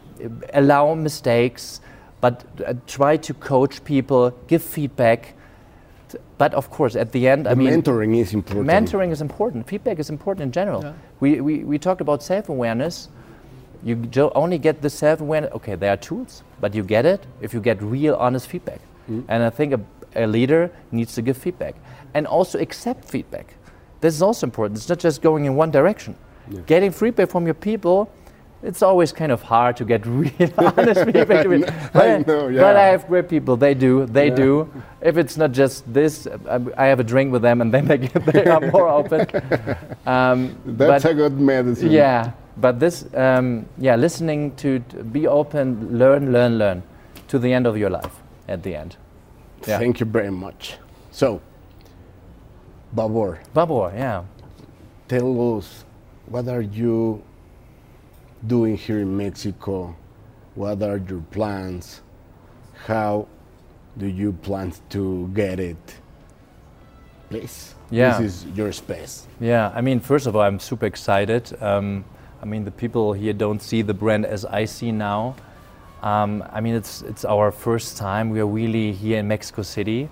[0.53, 1.81] allow mistakes,
[2.21, 5.33] but uh, try to coach people, give feedback.
[6.37, 8.67] But of course, at the end, The I mean, mentoring is important.
[8.67, 9.67] mentoring is important.
[9.67, 10.95] Feedback is important in general.
[11.19, 13.09] We, we, we talked about self awareness.
[13.83, 15.51] You only get the self awareness.
[15.53, 18.79] Okay, there are tools, but you get it if you get real, honest feedback.
[19.07, 19.79] And I think a,
[20.15, 21.75] a leader needs to give feedback
[22.13, 23.53] and also accept feedback.
[24.01, 24.77] This is also important.
[24.77, 26.15] It's not just going in one direction.
[26.65, 28.09] Getting feedback from your people.
[28.63, 31.45] It's always kind of hard to get real honest feedback.
[31.45, 31.57] I
[31.93, 32.75] but, know, but.
[32.75, 33.55] I have great people.
[33.55, 34.05] They do.
[34.07, 34.35] They Yeah.
[34.35, 34.69] do.
[35.01, 37.97] If it's not just this, um, I have a drink with them, and then they,
[37.99, 39.27] get, they are more open.
[40.07, 41.91] Um, That's but a good medicine.
[41.91, 46.81] yeah, but this, um, yeah, listening to, to be open, learn, learn, learn,
[47.27, 48.15] to the end of your life.
[48.47, 48.95] At the end,
[49.67, 49.77] Yeah.
[49.79, 50.77] Thank you very much.
[51.11, 51.41] So,
[52.95, 54.23] Babor, Babor, yeah.
[55.09, 55.83] tell us
[56.27, 57.21] what are you
[58.45, 59.95] doing here in Mexico?
[60.55, 62.01] What are your plans?
[62.85, 63.27] How
[63.97, 65.77] do you plan to get it?
[67.29, 67.75] Please.
[67.89, 68.19] Yeah.
[68.19, 69.27] This is your space.
[69.39, 71.55] Yeah, I mean, first of all, I'm super excited.
[71.61, 72.05] Um,
[72.41, 75.35] I mean, the people here don't see the brand as I see now.
[76.03, 78.29] Um, I mean, it's it's our first time.
[78.29, 80.09] We are really here in Mexico City.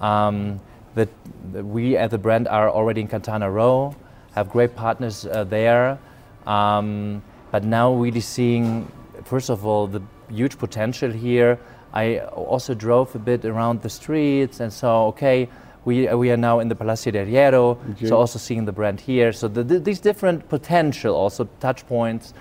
[0.00, 0.60] Um,
[0.94, 1.08] that
[1.52, 3.94] we at the brand are already in Quintana Roo,
[4.34, 5.98] have great partners uh, there.
[6.46, 7.22] Um,
[7.54, 8.90] but now really seeing,
[9.22, 11.56] first of all, the huge potential here.
[11.92, 15.48] I also drove a bit around the streets and saw, okay,
[15.84, 18.08] we, we are now in the Palacio de Hierro, Okay.
[18.08, 19.32] so also seeing the brand here.
[19.32, 22.34] So the, the, these different potential also touch points,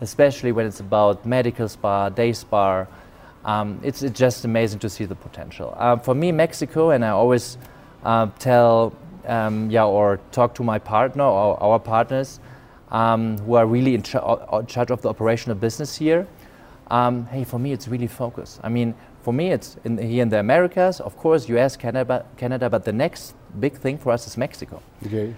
[0.00, 2.86] especially when it's about medical spa, day spa.
[3.44, 5.76] Um, it's, it's just amazing to see the potential.
[5.78, 7.56] Uh, for me, Mexico, and I always
[8.02, 8.92] uh, tell,
[9.28, 12.40] um, yeah, or talk to my partner or our partners
[12.90, 16.26] um, who are really in, cha- uh, in charge of the operational business here.
[16.88, 18.60] Um, hey, for me, it's really focus.
[18.62, 22.70] I mean, for me, it's in, here in the Americas, of course, US, Canada, Canada,
[22.70, 24.80] but the next big thing for us is Mexico.
[25.04, 25.34] Okay.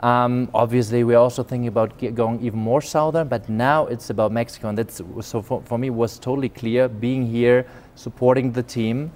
[0.00, 4.68] Um, obviously, we're also thinking about going even more southern, but now it's about Mexico,
[4.68, 9.10] and that's so for, for me was totally clear being here, supporting the team,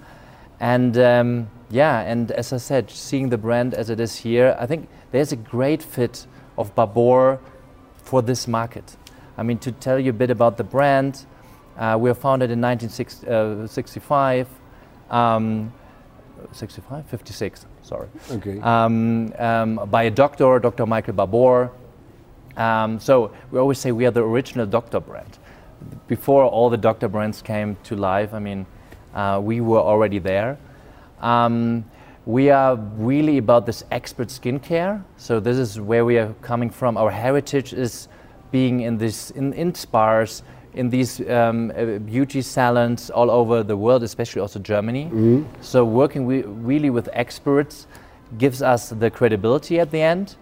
[0.59, 4.67] and um, yeah, and as I said, seeing the brand as it is here, I
[4.67, 7.39] think there's a great fit of Babor
[8.05, 8.95] for this market.
[9.37, 11.25] I mean, to tell you a bit about the brand,
[11.77, 14.47] uh, we were founded in 1965.
[15.09, 15.73] Um,
[16.51, 18.59] 65, 56, sorry Okay.
[18.61, 20.85] um, um, by a doctor, Dr.
[20.85, 21.71] Michael Babor.
[22.57, 25.37] Um, so we always say we are the original doctor brand.
[26.07, 28.65] Before all the doctor brands came to life, I mean,
[29.13, 30.57] uh, we were already there.
[31.21, 31.85] Um,
[32.25, 35.03] we are really about this expert skincare.
[35.17, 36.97] So this is where we are coming from.
[36.97, 38.07] Our heritage is
[38.51, 43.77] being in this in, in spas, in these um, uh, beauty salons all over the
[43.77, 45.43] world, especially also Germany.
[45.61, 47.87] So working we, really with experts
[48.37, 50.35] gives us the credibility at the end.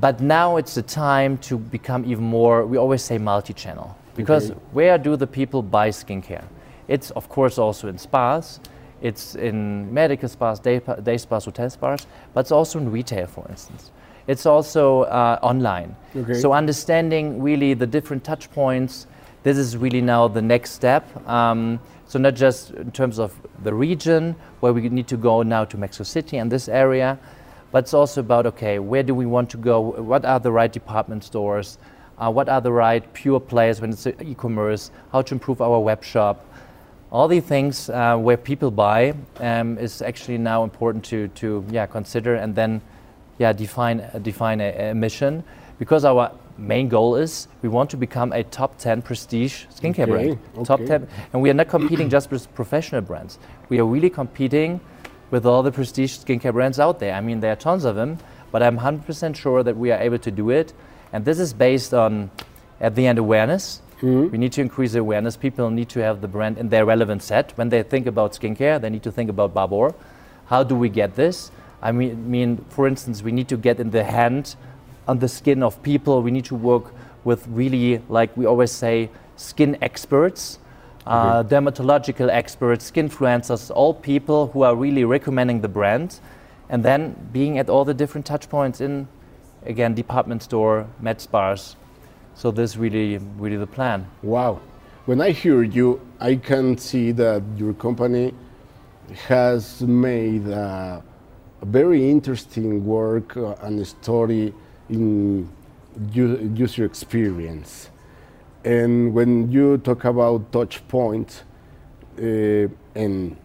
[0.00, 3.96] But now it's the time to become even more, we always say multi channel.
[4.16, 4.60] Because Okay.
[4.72, 6.44] where do the people buy skincare?
[6.88, 8.60] It's, of course, also in spas,
[9.04, 13.46] it's in medical spas, day, day spas, hotel spas, but it's also in retail, for
[13.50, 13.90] instance.
[14.26, 15.94] It's also uh, online.
[16.16, 16.32] Okay.
[16.40, 19.06] So understanding really the different touch points,
[19.42, 21.04] this is really now the next step.
[21.28, 25.66] Um, so not just in terms of the region where we need to go now
[25.66, 27.18] to Mexico City and this area,
[27.72, 29.80] but it's also about okay, where do we want to go?
[29.80, 31.76] What are the right department stores?
[32.16, 34.90] Uh, what are the right pure players when it's e-commerce?
[35.12, 36.46] How to improve our web shop?
[37.14, 41.86] All these things uh, where people buy um, is actually now important to, to yeah
[41.86, 42.80] consider and then
[43.38, 45.44] yeah define uh, define a, a mission
[45.78, 50.34] because our main goal is we want to become a top 10 prestige skincare Okay,
[50.34, 50.66] brand.
[50.66, 53.38] Top 10, and we are not competing just with professional brands.
[53.68, 54.80] We are really competing
[55.30, 57.14] with all the prestige skincare brands out there.
[57.14, 58.18] I mean, there are tons of them,
[58.50, 60.72] but I'm 100% sure that we are able to do it.
[61.12, 62.32] And this is based on,
[62.80, 63.82] at the end, awareness.
[64.30, 65.36] We need to increase the awareness.
[65.36, 67.52] People need to have the brand in their relevant set.
[67.56, 69.94] When they think about skincare, they need to think about Babor.
[70.46, 71.50] How do we get this?
[71.82, 74.56] I mean, mean, for instance, we need to get in the hand
[75.06, 76.22] on the skin of people.
[76.22, 76.92] We need to work
[77.24, 80.58] with really, like we always say, skin experts,
[81.06, 86.20] uh, dermatological experts, skin influencers, all people who are really recommending the brand,
[86.68, 89.06] and then being at all the different touch points in,
[89.66, 91.76] again, department store, med spas.
[92.34, 94.06] So this really, really the plan.
[94.22, 94.60] Wow.
[95.06, 98.34] When I hear you, I can see that your company
[99.28, 101.00] has made uh,
[101.60, 104.52] a very interesting work uh, and story
[104.88, 105.48] in
[106.12, 107.90] user experience.
[108.64, 111.42] And when you talk about touch points
[112.18, 113.36] uh, and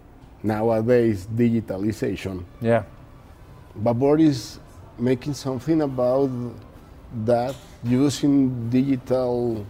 [0.44, 2.84] nowadays digitalization, Yeah.
[3.78, 4.60] Babor is
[4.98, 6.30] making something about
[7.26, 9.66] that using digital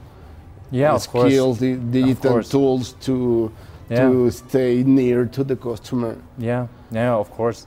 [0.71, 3.52] Yeah, skills, di- digital tools to
[3.89, 4.10] Yeah.
[4.10, 6.15] to stay near to the customer.
[6.38, 7.65] Yeah, yeah, of course.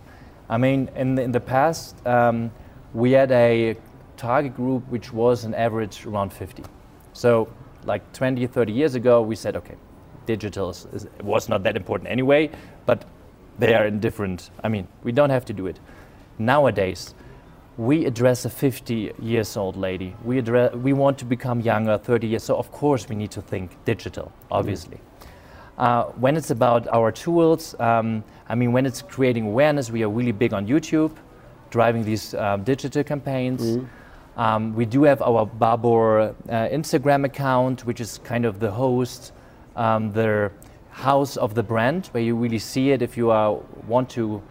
[0.49, 2.51] I mean, in the, in the past, um,
[2.95, 3.77] we had a
[4.17, 6.63] target group which was an average around 50.
[7.13, 7.49] So,
[7.85, 9.75] like 20, 30 years ago, we said, okay,
[10.27, 12.51] digital is, is, was not that important anyway,
[12.87, 13.05] but
[13.59, 14.51] they are indifferent.
[14.63, 15.81] I mean, we don't have to do it.
[16.39, 17.15] Nowadays,
[17.77, 20.15] we address a 50 years old lady.
[20.25, 22.43] We, address, we want to become younger, 30 years.
[22.43, 24.99] So, of course, we need to think digital, obviously.
[25.79, 30.09] Uh, when it's about our tools, um, I mean, when it's creating awareness, we are
[30.11, 31.13] really big on YouTube,
[31.71, 33.63] driving these um, digital campaigns.
[34.37, 39.33] Um, we do have our Babor uh, Instagram account, which is kind of the host,
[39.77, 40.53] um, the
[40.91, 44.43] house of the brand, where you really see it if you are, want to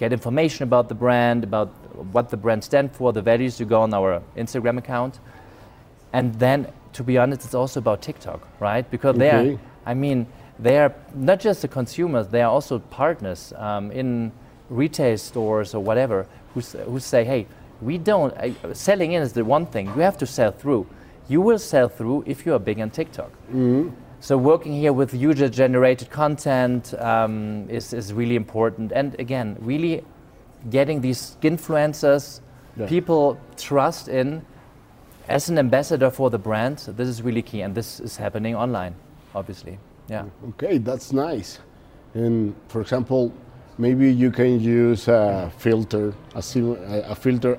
[0.00, 1.68] get information about the brand, about
[2.14, 5.20] what the brand stands for, the values, you go on our Instagram account.
[6.14, 8.90] And then, to be honest, it's also about TikTok, right?
[8.90, 10.26] Because they are, I mean,
[10.58, 14.32] they are not just the consumers, they are also partners um, in
[14.70, 17.46] retail stores or whatever who, who say, hey,
[17.82, 20.86] we don't, uh, selling in is the one thing, you have to sell through.
[21.28, 23.30] You will sell through if you are big on TikTok.
[24.20, 28.92] So working here with user-generated content um, is, is really important.
[28.92, 30.04] And again, really
[30.68, 32.40] getting these influencers,
[32.76, 32.86] Yeah.
[32.86, 34.42] people trust in
[35.28, 36.78] as an ambassador for the brand.
[36.96, 38.94] This is really key, and this is happening online,
[39.34, 39.78] obviously.
[40.08, 40.24] Yeah.
[40.50, 41.58] Okay, that's nice.
[42.14, 43.32] And for example,
[43.78, 46.42] maybe you can use a filter, a
[47.10, 47.58] a filter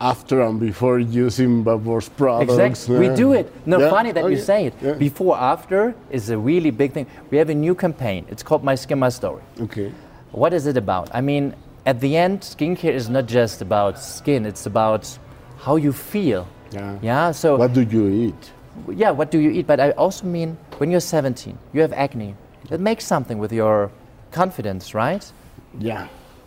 [0.00, 2.52] after and before using Babor's products.
[2.58, 3.08] Exactly.
[3.08, 3.52] We do it.
[3.66, 4.74] No, Yeah, funny that oh, you okay, say it.
[4.82, 4.92] yeah.
[4.94, 7.06] Before after is a really big thing.
[7.30, 8.24] We have a new campaign.
[8.28, 9.42] It's called My Skin My Story.
[9.60, 9.92] Okay.
[10.32, 11.10] What is it about?
[11.12, 14.46] I mean, at the end, skincare is not just about skin.
[14.46, 15.18] It's about
[15.58, 16.46] how you feel.
[16.72, 16.98] Yeah.
[17.02, 17.32] Yeah.
[17.32, 18.52] So What do you eat?
[18.88, 19.66] yeah, what do you eat?
[19.66, 22.34] But I also mean when you're 17, you have acne.
[22.70, 23.90] That makes something with your
[24.32, 25.30] confidence, right?
[25.78, 26.06] Yeah.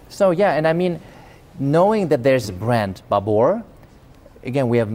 [0.10, 1.00] So yeah, and I mean,
[1.60, 3.64] knowing that there's a brand, Babor.
[4.44, 4.94] Again, we have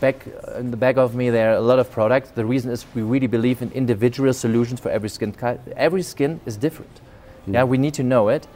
[0.00, 0.26] back
[0.56, 2.30] in the back of me there are a lot of products.
[2.30, 5.32] The reason is we really believe in individual solutions for every skin.
[5.32, 7.00] ki- Every skin is different.
[7.46, 8.46] Yeah, we need to know it.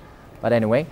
[0.40, 0.86] But anyway,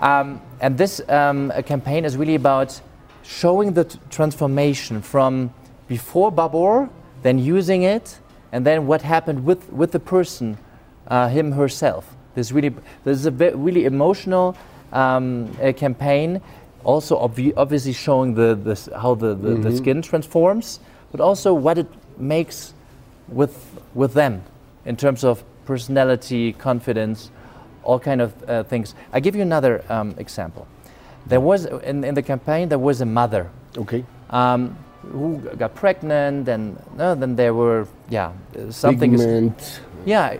[0.00, 2.80] um, and this um, campaign is really about
[3.24, 5.52] showing the t- transformation from
[5.88, 6.88] before Babor,
[7.22, 8.18] then using it,
[8.52, 10.58] and then what happened with with the person,
[11.08, 12.14] uh, him herself.
[12.36, 14.56] This really this is a really emotional
[14.94, 16.40] um, campaign.
[16.84, 20.80] Also, obvi- obviously showing the, the how the, the, the skin transforms,
[21.12, 21.86] but also what it
[22.18, 22.74] makes
[23.28, 23.56] with
[23.94, 24.42] with them
[24.84, 27.30] in terms of personality, confidence,
[27.82, 28.94] all kind of uh, things.
[29.12, 30.66] I give you another um, example.
[31.26, 34.04] There was in, in the campaign there was a mother Okay.
[34.28, 34.76] um,
[35.12, 38.32] who got pregnant, and uh, then there were yeah
[38.70, 39.14] something.
[39.14, 40.36] is- yeah,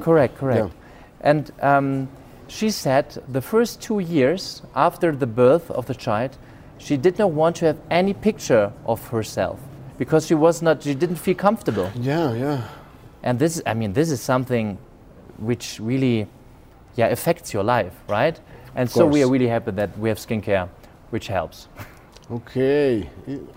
[0.00, 0.72] correct, correct.
[1.20, 2.08] And um,
[2.48, 6.36] she said the first two years after the birth of the child,
[6.78, 9.58] she did not want to have any picture of herself.
[9.98, 11.90] because she was not, she didn't feel comfortable.
[12.00, 12.68] Yeah, yeah.
[13.22, 14.78] And this, I mean, this is something
[15.38, 16.26] which really,
[16.96, 18.38] yeah, affects your life, right?
[18.74, 20.68] And so we are really happy that we have skincare,
[21.10, 21.68] which helps.
[22.30, 23.08] Okay,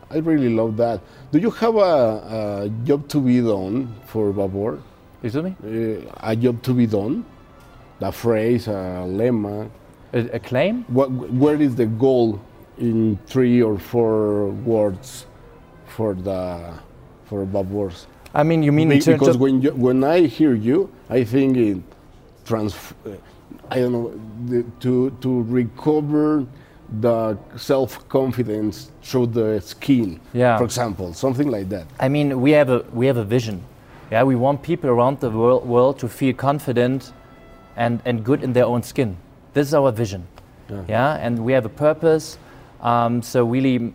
[0.10, 1.02] I really love that.
[1.32, 4.80] Do you have a, a job to be done for Babor?
[5.24, 5.56] Excuse me?
[5.60, 7.26] Uh, a job to be done?
[8.00, 9.70] The phrase, a lemma.
[10.14, 10.86] A, a claim?
[10.88, 12.40] What, where is the goal
[12.78, 15.26] in three or four words
[15.86, 16.74] for the
[17.26, 18.08] for Babor's?
[18.34, 21.24] I mean, you mean Be- in terms because when you, when I hear you, I
[21.24, 21.84] think in
[22.46, 22.76] trans.
[23.06, 23.12] uh,
[23.72, 26.46] I don't know the, to to recover
[27.02, 30.20] the self confidence through the skin.
[30.34, 30.58] Yeah.
[30.58, 31.86] For example, something like that.
[32.00, 33.64] I mean, we have a we have a vision.
[34.12, 37.14] Yeah, we want people around the world, world to feel confident
[37.80, 39.18] and, and good in their own skin.
[39.54, 40.28] This is our vision.
[40.70, 40.84] Yeah.
[40.88, 42.38] Yeah, and we have a purpose.
[42.82, 43.94] Um, so really,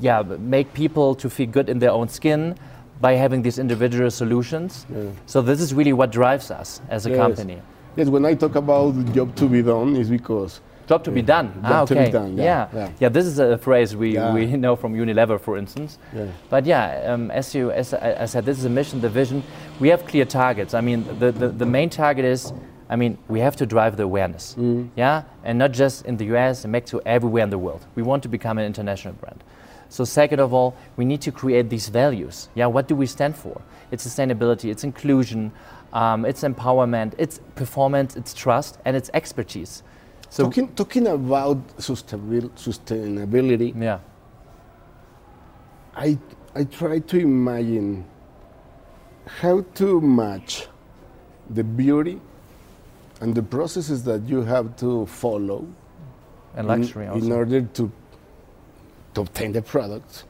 [0.00, 2.56] yeah, make people to feel good in their own skin
[3.00, 4.86] by having these individual solutions.
[4.88, 5.10] Yeah.
[5.26, 7.18] So this is really what drives us as a Yes.
[7.18, 7.60] company.
[7.96, 11.22] Yes, when I talk about the job to be done, is because Job to be
[11.22, 11.46] done.
[11.62, 12.10] Job ah, to be okay.
[12.10, 12.68] done, yeah, yeah.
[12.78, 12.88] yeah.
[13.00, 14.34] Yeah, This is a phrase we, Yeah.
[14.34, 15.98] we know from Unilever, for instance.
[16.14, 16.26] Yeah.
[16.50, 19.42] But yeah, um, as you as I, I said, this is a mission, the vision.
[19.80, 20.74] We have clear targets.
[20.74, 22.52] I mean, the, the, the main target is,
[22.88, 24.56] I mean, we have to drive the awareness.
[24.96, 26.64] Yeah, and not just in the U.S.
[26.64, 27.84] and Mexico, everywhere in the world.
[27.94, 29.42] We want to become an international brand.
[29.88, 32.48] So second of all, we need to create these values.
[32.54, 33.60] Yeah, what do we stand for?
[33.90, 35.52] It's sustainability, it's inclusion,
[35.92, 39.82] um, it's empowerment, it's performance, it's trust, and it's expertise.
[40.30, 43.72] So talking talking about sustainability.
[43.80, 44.00] yeah,
[45.94, 46.18] I
[46.56, 48.04] I try to imagine
[49.26, 50.66] how to match
[51.48, 52.20] the beauty
[53.20, 55.66] and the processes that you have to follow
[56.56, 57.32] and in- luxury in, also.
[57.32, 57.90] order to
[59.14, 60.24] to obtain the product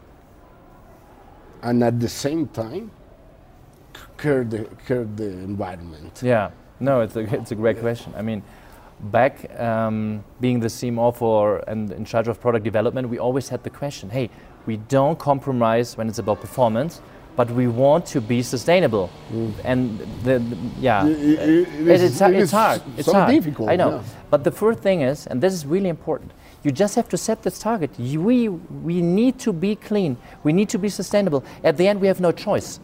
[1.62, 2.91] and at the same time
[4.18, 6.20] care the care the environment.
[6.22, 8.12] Yeah, no, it's a, it's a great question.
[8.16, 8.43] I mean,
[9.01, 13.62] back um, being the CMO for and in charge of product development, we always had
[13.64, 14.30] the question: Hey,
[14.66, 17.01] we don't compromise when it's about performance,
[17.37, 19.11] but we want to be sustainable.
[19.32, 19.53] Mm.
[19.64, 22.80] And the, the- yeah, I- I- it it- is- it's, it's hard.
[22.97, 23.30] It's so hard.
[23.30, 23.91] difficult, I know.
[23.91, 24.03] yeah.
[24.30, 26.32] But the first thing is, and this is really important,
[26.62, 27.91] you just have to set this target.
[27.99, 30.16] You- We, we need to be clean.
[30.45, 31.43] We need to be sustainable.
[31.64, 32.80] At the end, we have no choice.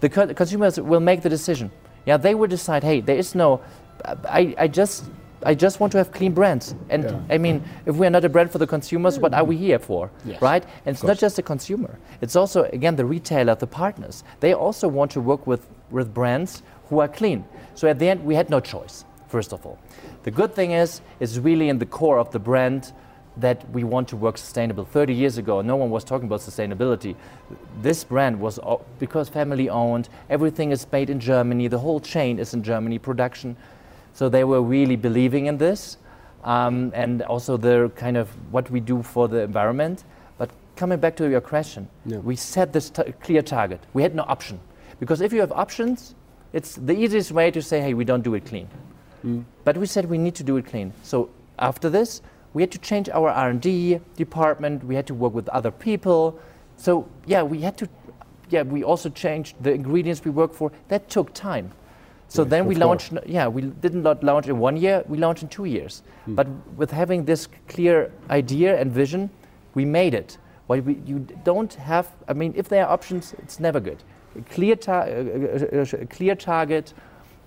[0.00, 1.70] The co- consumers will make the decision.
[2.06, 2.82] Yeah, they will decide.
[2.84, 3.60] Hey, there is no.
[4.28, 5.04] I, I just.
[5.44, 6.74] I just want to have clean brands.
[6.88, 7.20] And Yeah.
[7.30, 10.10] I mean, if we're not a brand for the consumers, what are we here for?
[10.24, 10.64] Yes, Right?
[10.86, 11.98] And it's not just the consumer.
[12.20, 14.24] It's also, again, the retailer, the partners.
[14.40, 17.44] They also want to work with, with brands who are clean.
[17.74, 19.78] So at the end, we had no choice, first of all.
[20.24, 22.92] The good thing is, it's really in the core of the brand
[23.36, 24.84] that we want to work sustainable.
[24.84, 27.16] 30 years ago, no one was talking about sustainability.
[27.80, 28.58] This brand was,
[28.98, 33.56] because family owned, everything is made in Germany, the whole chain is in Germany, production.
[34.14, 35.96] So they were really believing in this.
[36.44, 40.02] Um, and also the kind of what we do for the environment.
[40.38, 42.18] But coming back to your question, Yeah.
[42.18, 43.80] we set this t- clear target.
[43.94, 44.58] We had no option.
[44.98, 46.16] Because if you have options,
[46.52, 48.68] it's the easiest way to say, hey, we don't do it clean.
[49.64, 50.92] But we said we need to do it clean.
[51.04, 51.28] So
[51.60, 52.22] after this,
[52.54, 54.84] we had to change our R&D department.
[54.84, 56.36] We had to work with other people.
[56.76, 57.88] So yeah, we had to.
[58.50, 60.72] Yeah, we also changed the ingredients we work for.
[60.88, 61.70] That took time.
[62.32, 63.12] So then we launched.
[63.26, 65.04] Yeah, we did not launch in one year.
[65.06, 66.02] We launched in two years.
[66.26, 69.28] But with having this clear idea and vision,
[69.74, 70.38] we made it.
[70.66, 72.06] Why we, you don't have.
[72.28, 74.02] I mean, if there are options, it's never good.
[74.38, 76.94] A clear, tar- a clear target.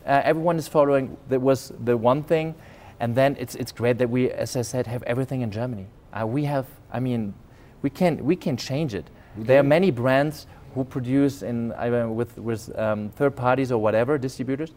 [0.06, 1.18] Uh, everyone is following.
[1.30, 2.54] That was the one thing,
[3.00, 5.88] and then it's it's great that we, as I said, have everything in Germany.
[6.14, 6.68] Uh, we have.
[6.94, 7.34] I mean,
[7.82, 9.10] we can we can change it.
[9.38, 11.74] There are many brands who produce in
[12.16, 14.72] with with um, third parties or whatever distributors.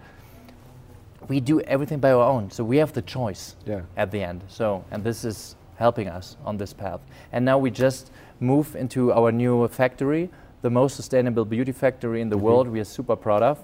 [1.28, 3.82] We do everything by our own, so we have the choice Yeah.
[3.96, 4.44] at the end.
[4.48, 7.00] So, and this is helping us on this path.
[7.32, 10.30] And now we just move into our new factory,
[10.62, 12.68] the most sustainable beauty factory in the world.
[12.68, 13.58] We are super proud of.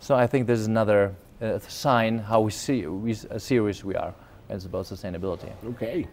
[0.00, 3.94] So I think this is another uh, sign how we see we, uh, serious we
[3.94, 4.12] are
[4.48, 5.50] as about sustainability.
[5.64, 6.06] Okay.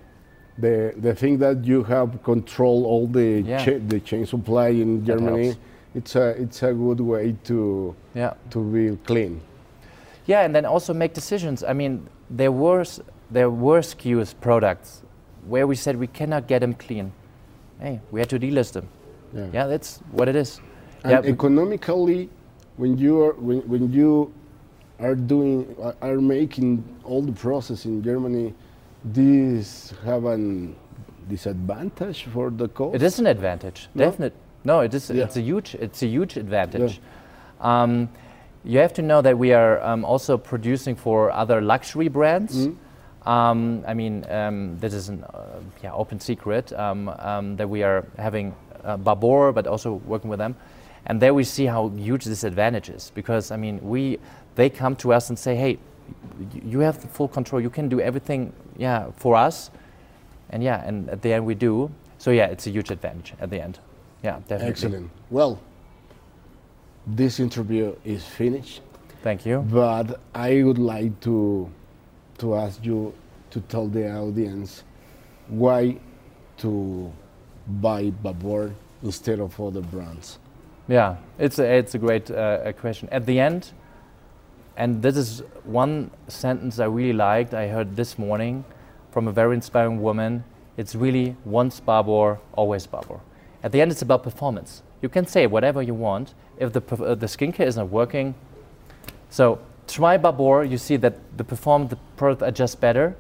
[0.60, 3.64] The the thing that you have control all the Yeah.
[3.64, 5.54] cha- the chain supply in Germany,
[5.94, 8.34] it's a it's a good way to Yeah.
[8.50, 9.40] to be clean.
[10.26, 11.64] Yeah, and then also make decisions.
[11.64, 12.84] I mean, there were
[13.32, 15.04] there were SKUs products
[15.48, 17.12] where we said we cannot get them clean.
[17.80, 18.88] Hey, we had to delist them.
[19.36, 19.46] Yeah.
[19.54, 20.60] Yeah, that's what it is.
[21.04, 22.30] And yeah, economically,
[22.78, 24.32] when you are when, when you
[25.00, 25.68] are doing
[26.02, 28.54] are making all the process in Germany,
[29.14, 30.76] these have an
[31.30, 32.96] disadvantage for the cost.
[32.96, 34.06] it is an advantage, No?
[34.06, 34.34] definite.
[34.64, 35.10] No, it is.
[35.10, 35.24] Yeah.
[35.24, 35.76] It's a huge.
[35.76, 37.00] It's a huge advantage.
[37.62, 38.10] Um,
[38.64, 42.68] you have to know that we are um, also producing for other luxury brands.
[43.26, 47.84] Um, I mean, um, this is an uh, yeah, open secret um, um, that we
[47.84, 50.56] are having uh, Babor, but also working with them.
[51.06, 54.20] And there we see how huge this advantage is because I mean, we
[54.56, 55.78] they come to us and say, hey,
[56.64, 57.62] you have the full control.
[57.62, 59.72] You can do everything, yeah, for us.
[60.50, 61.92] And yeah, and at the end we do.
[62.18, 63.80] So yeah, it's a huge advantage at the end.
[64.24, 64.68] Yeah, definitely.
[64.68, 65.10] Excellent.
[65.30, 65.60] Well,
[67.06, 68.82] this interview is finished,
[69.24, 69.60] Thank you.
[69.70, 71.70] but I would like to
[72.40, 73.14] to ask you
[73.50, 74.84] to tell the audience
[75.48, 75.98] why
[76.58, 77.12] to
[77.82, 80.40] buy Babor instead of other brands.
[80.88, 83.10] Yeah, it's a, it's a great uh, question.
[83.12, 83.72] At the end,
[84.78, 88.64] and this is one sentence I really liked, I heard this morning
[89.12, 90.44] from a very inspiring woman.
[90.78, 93.20] It's really once Babor, always Babor.
[93.64, 94.84] At the end, it's about performance.
[95.02, 96.36] You can say whatever you want.
[96.60, 98.36] If the, uh, the skincare is not working,
[99.32, 103.16] so try Babor, you see that the perform the product are just better.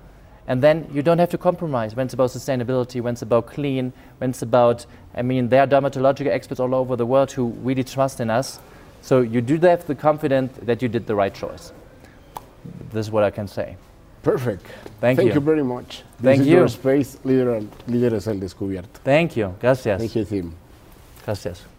[0.45, 3.91] And then you don't have to compromise when it's about sustainability, when it's about clean,
[4.19, 4.85] when it's about,
[5.15, 8.59] I mean, there are dermatological experts all over the world who really trust in us.
[9.07, 11.71] So you do have the confidence that you did the right choice.
[12.91, 13.77] This is what I can say.
[14.21, 14.65] Perfect.
[14.99, 15.23] Thank you.
[15.23, 15.33] Thank you.
[15.35, 16.03] you very much.
[16.19, 16.57] This Thank is you.
[16.57, 18.99] your space, líder, líderes al descubierto.
[19.05, 19.55] Thank you.
[19.61, 20.01] Gracias.
[20.01, 20.53] Thank you, Tim.
[21.23, 21.76] Gracias.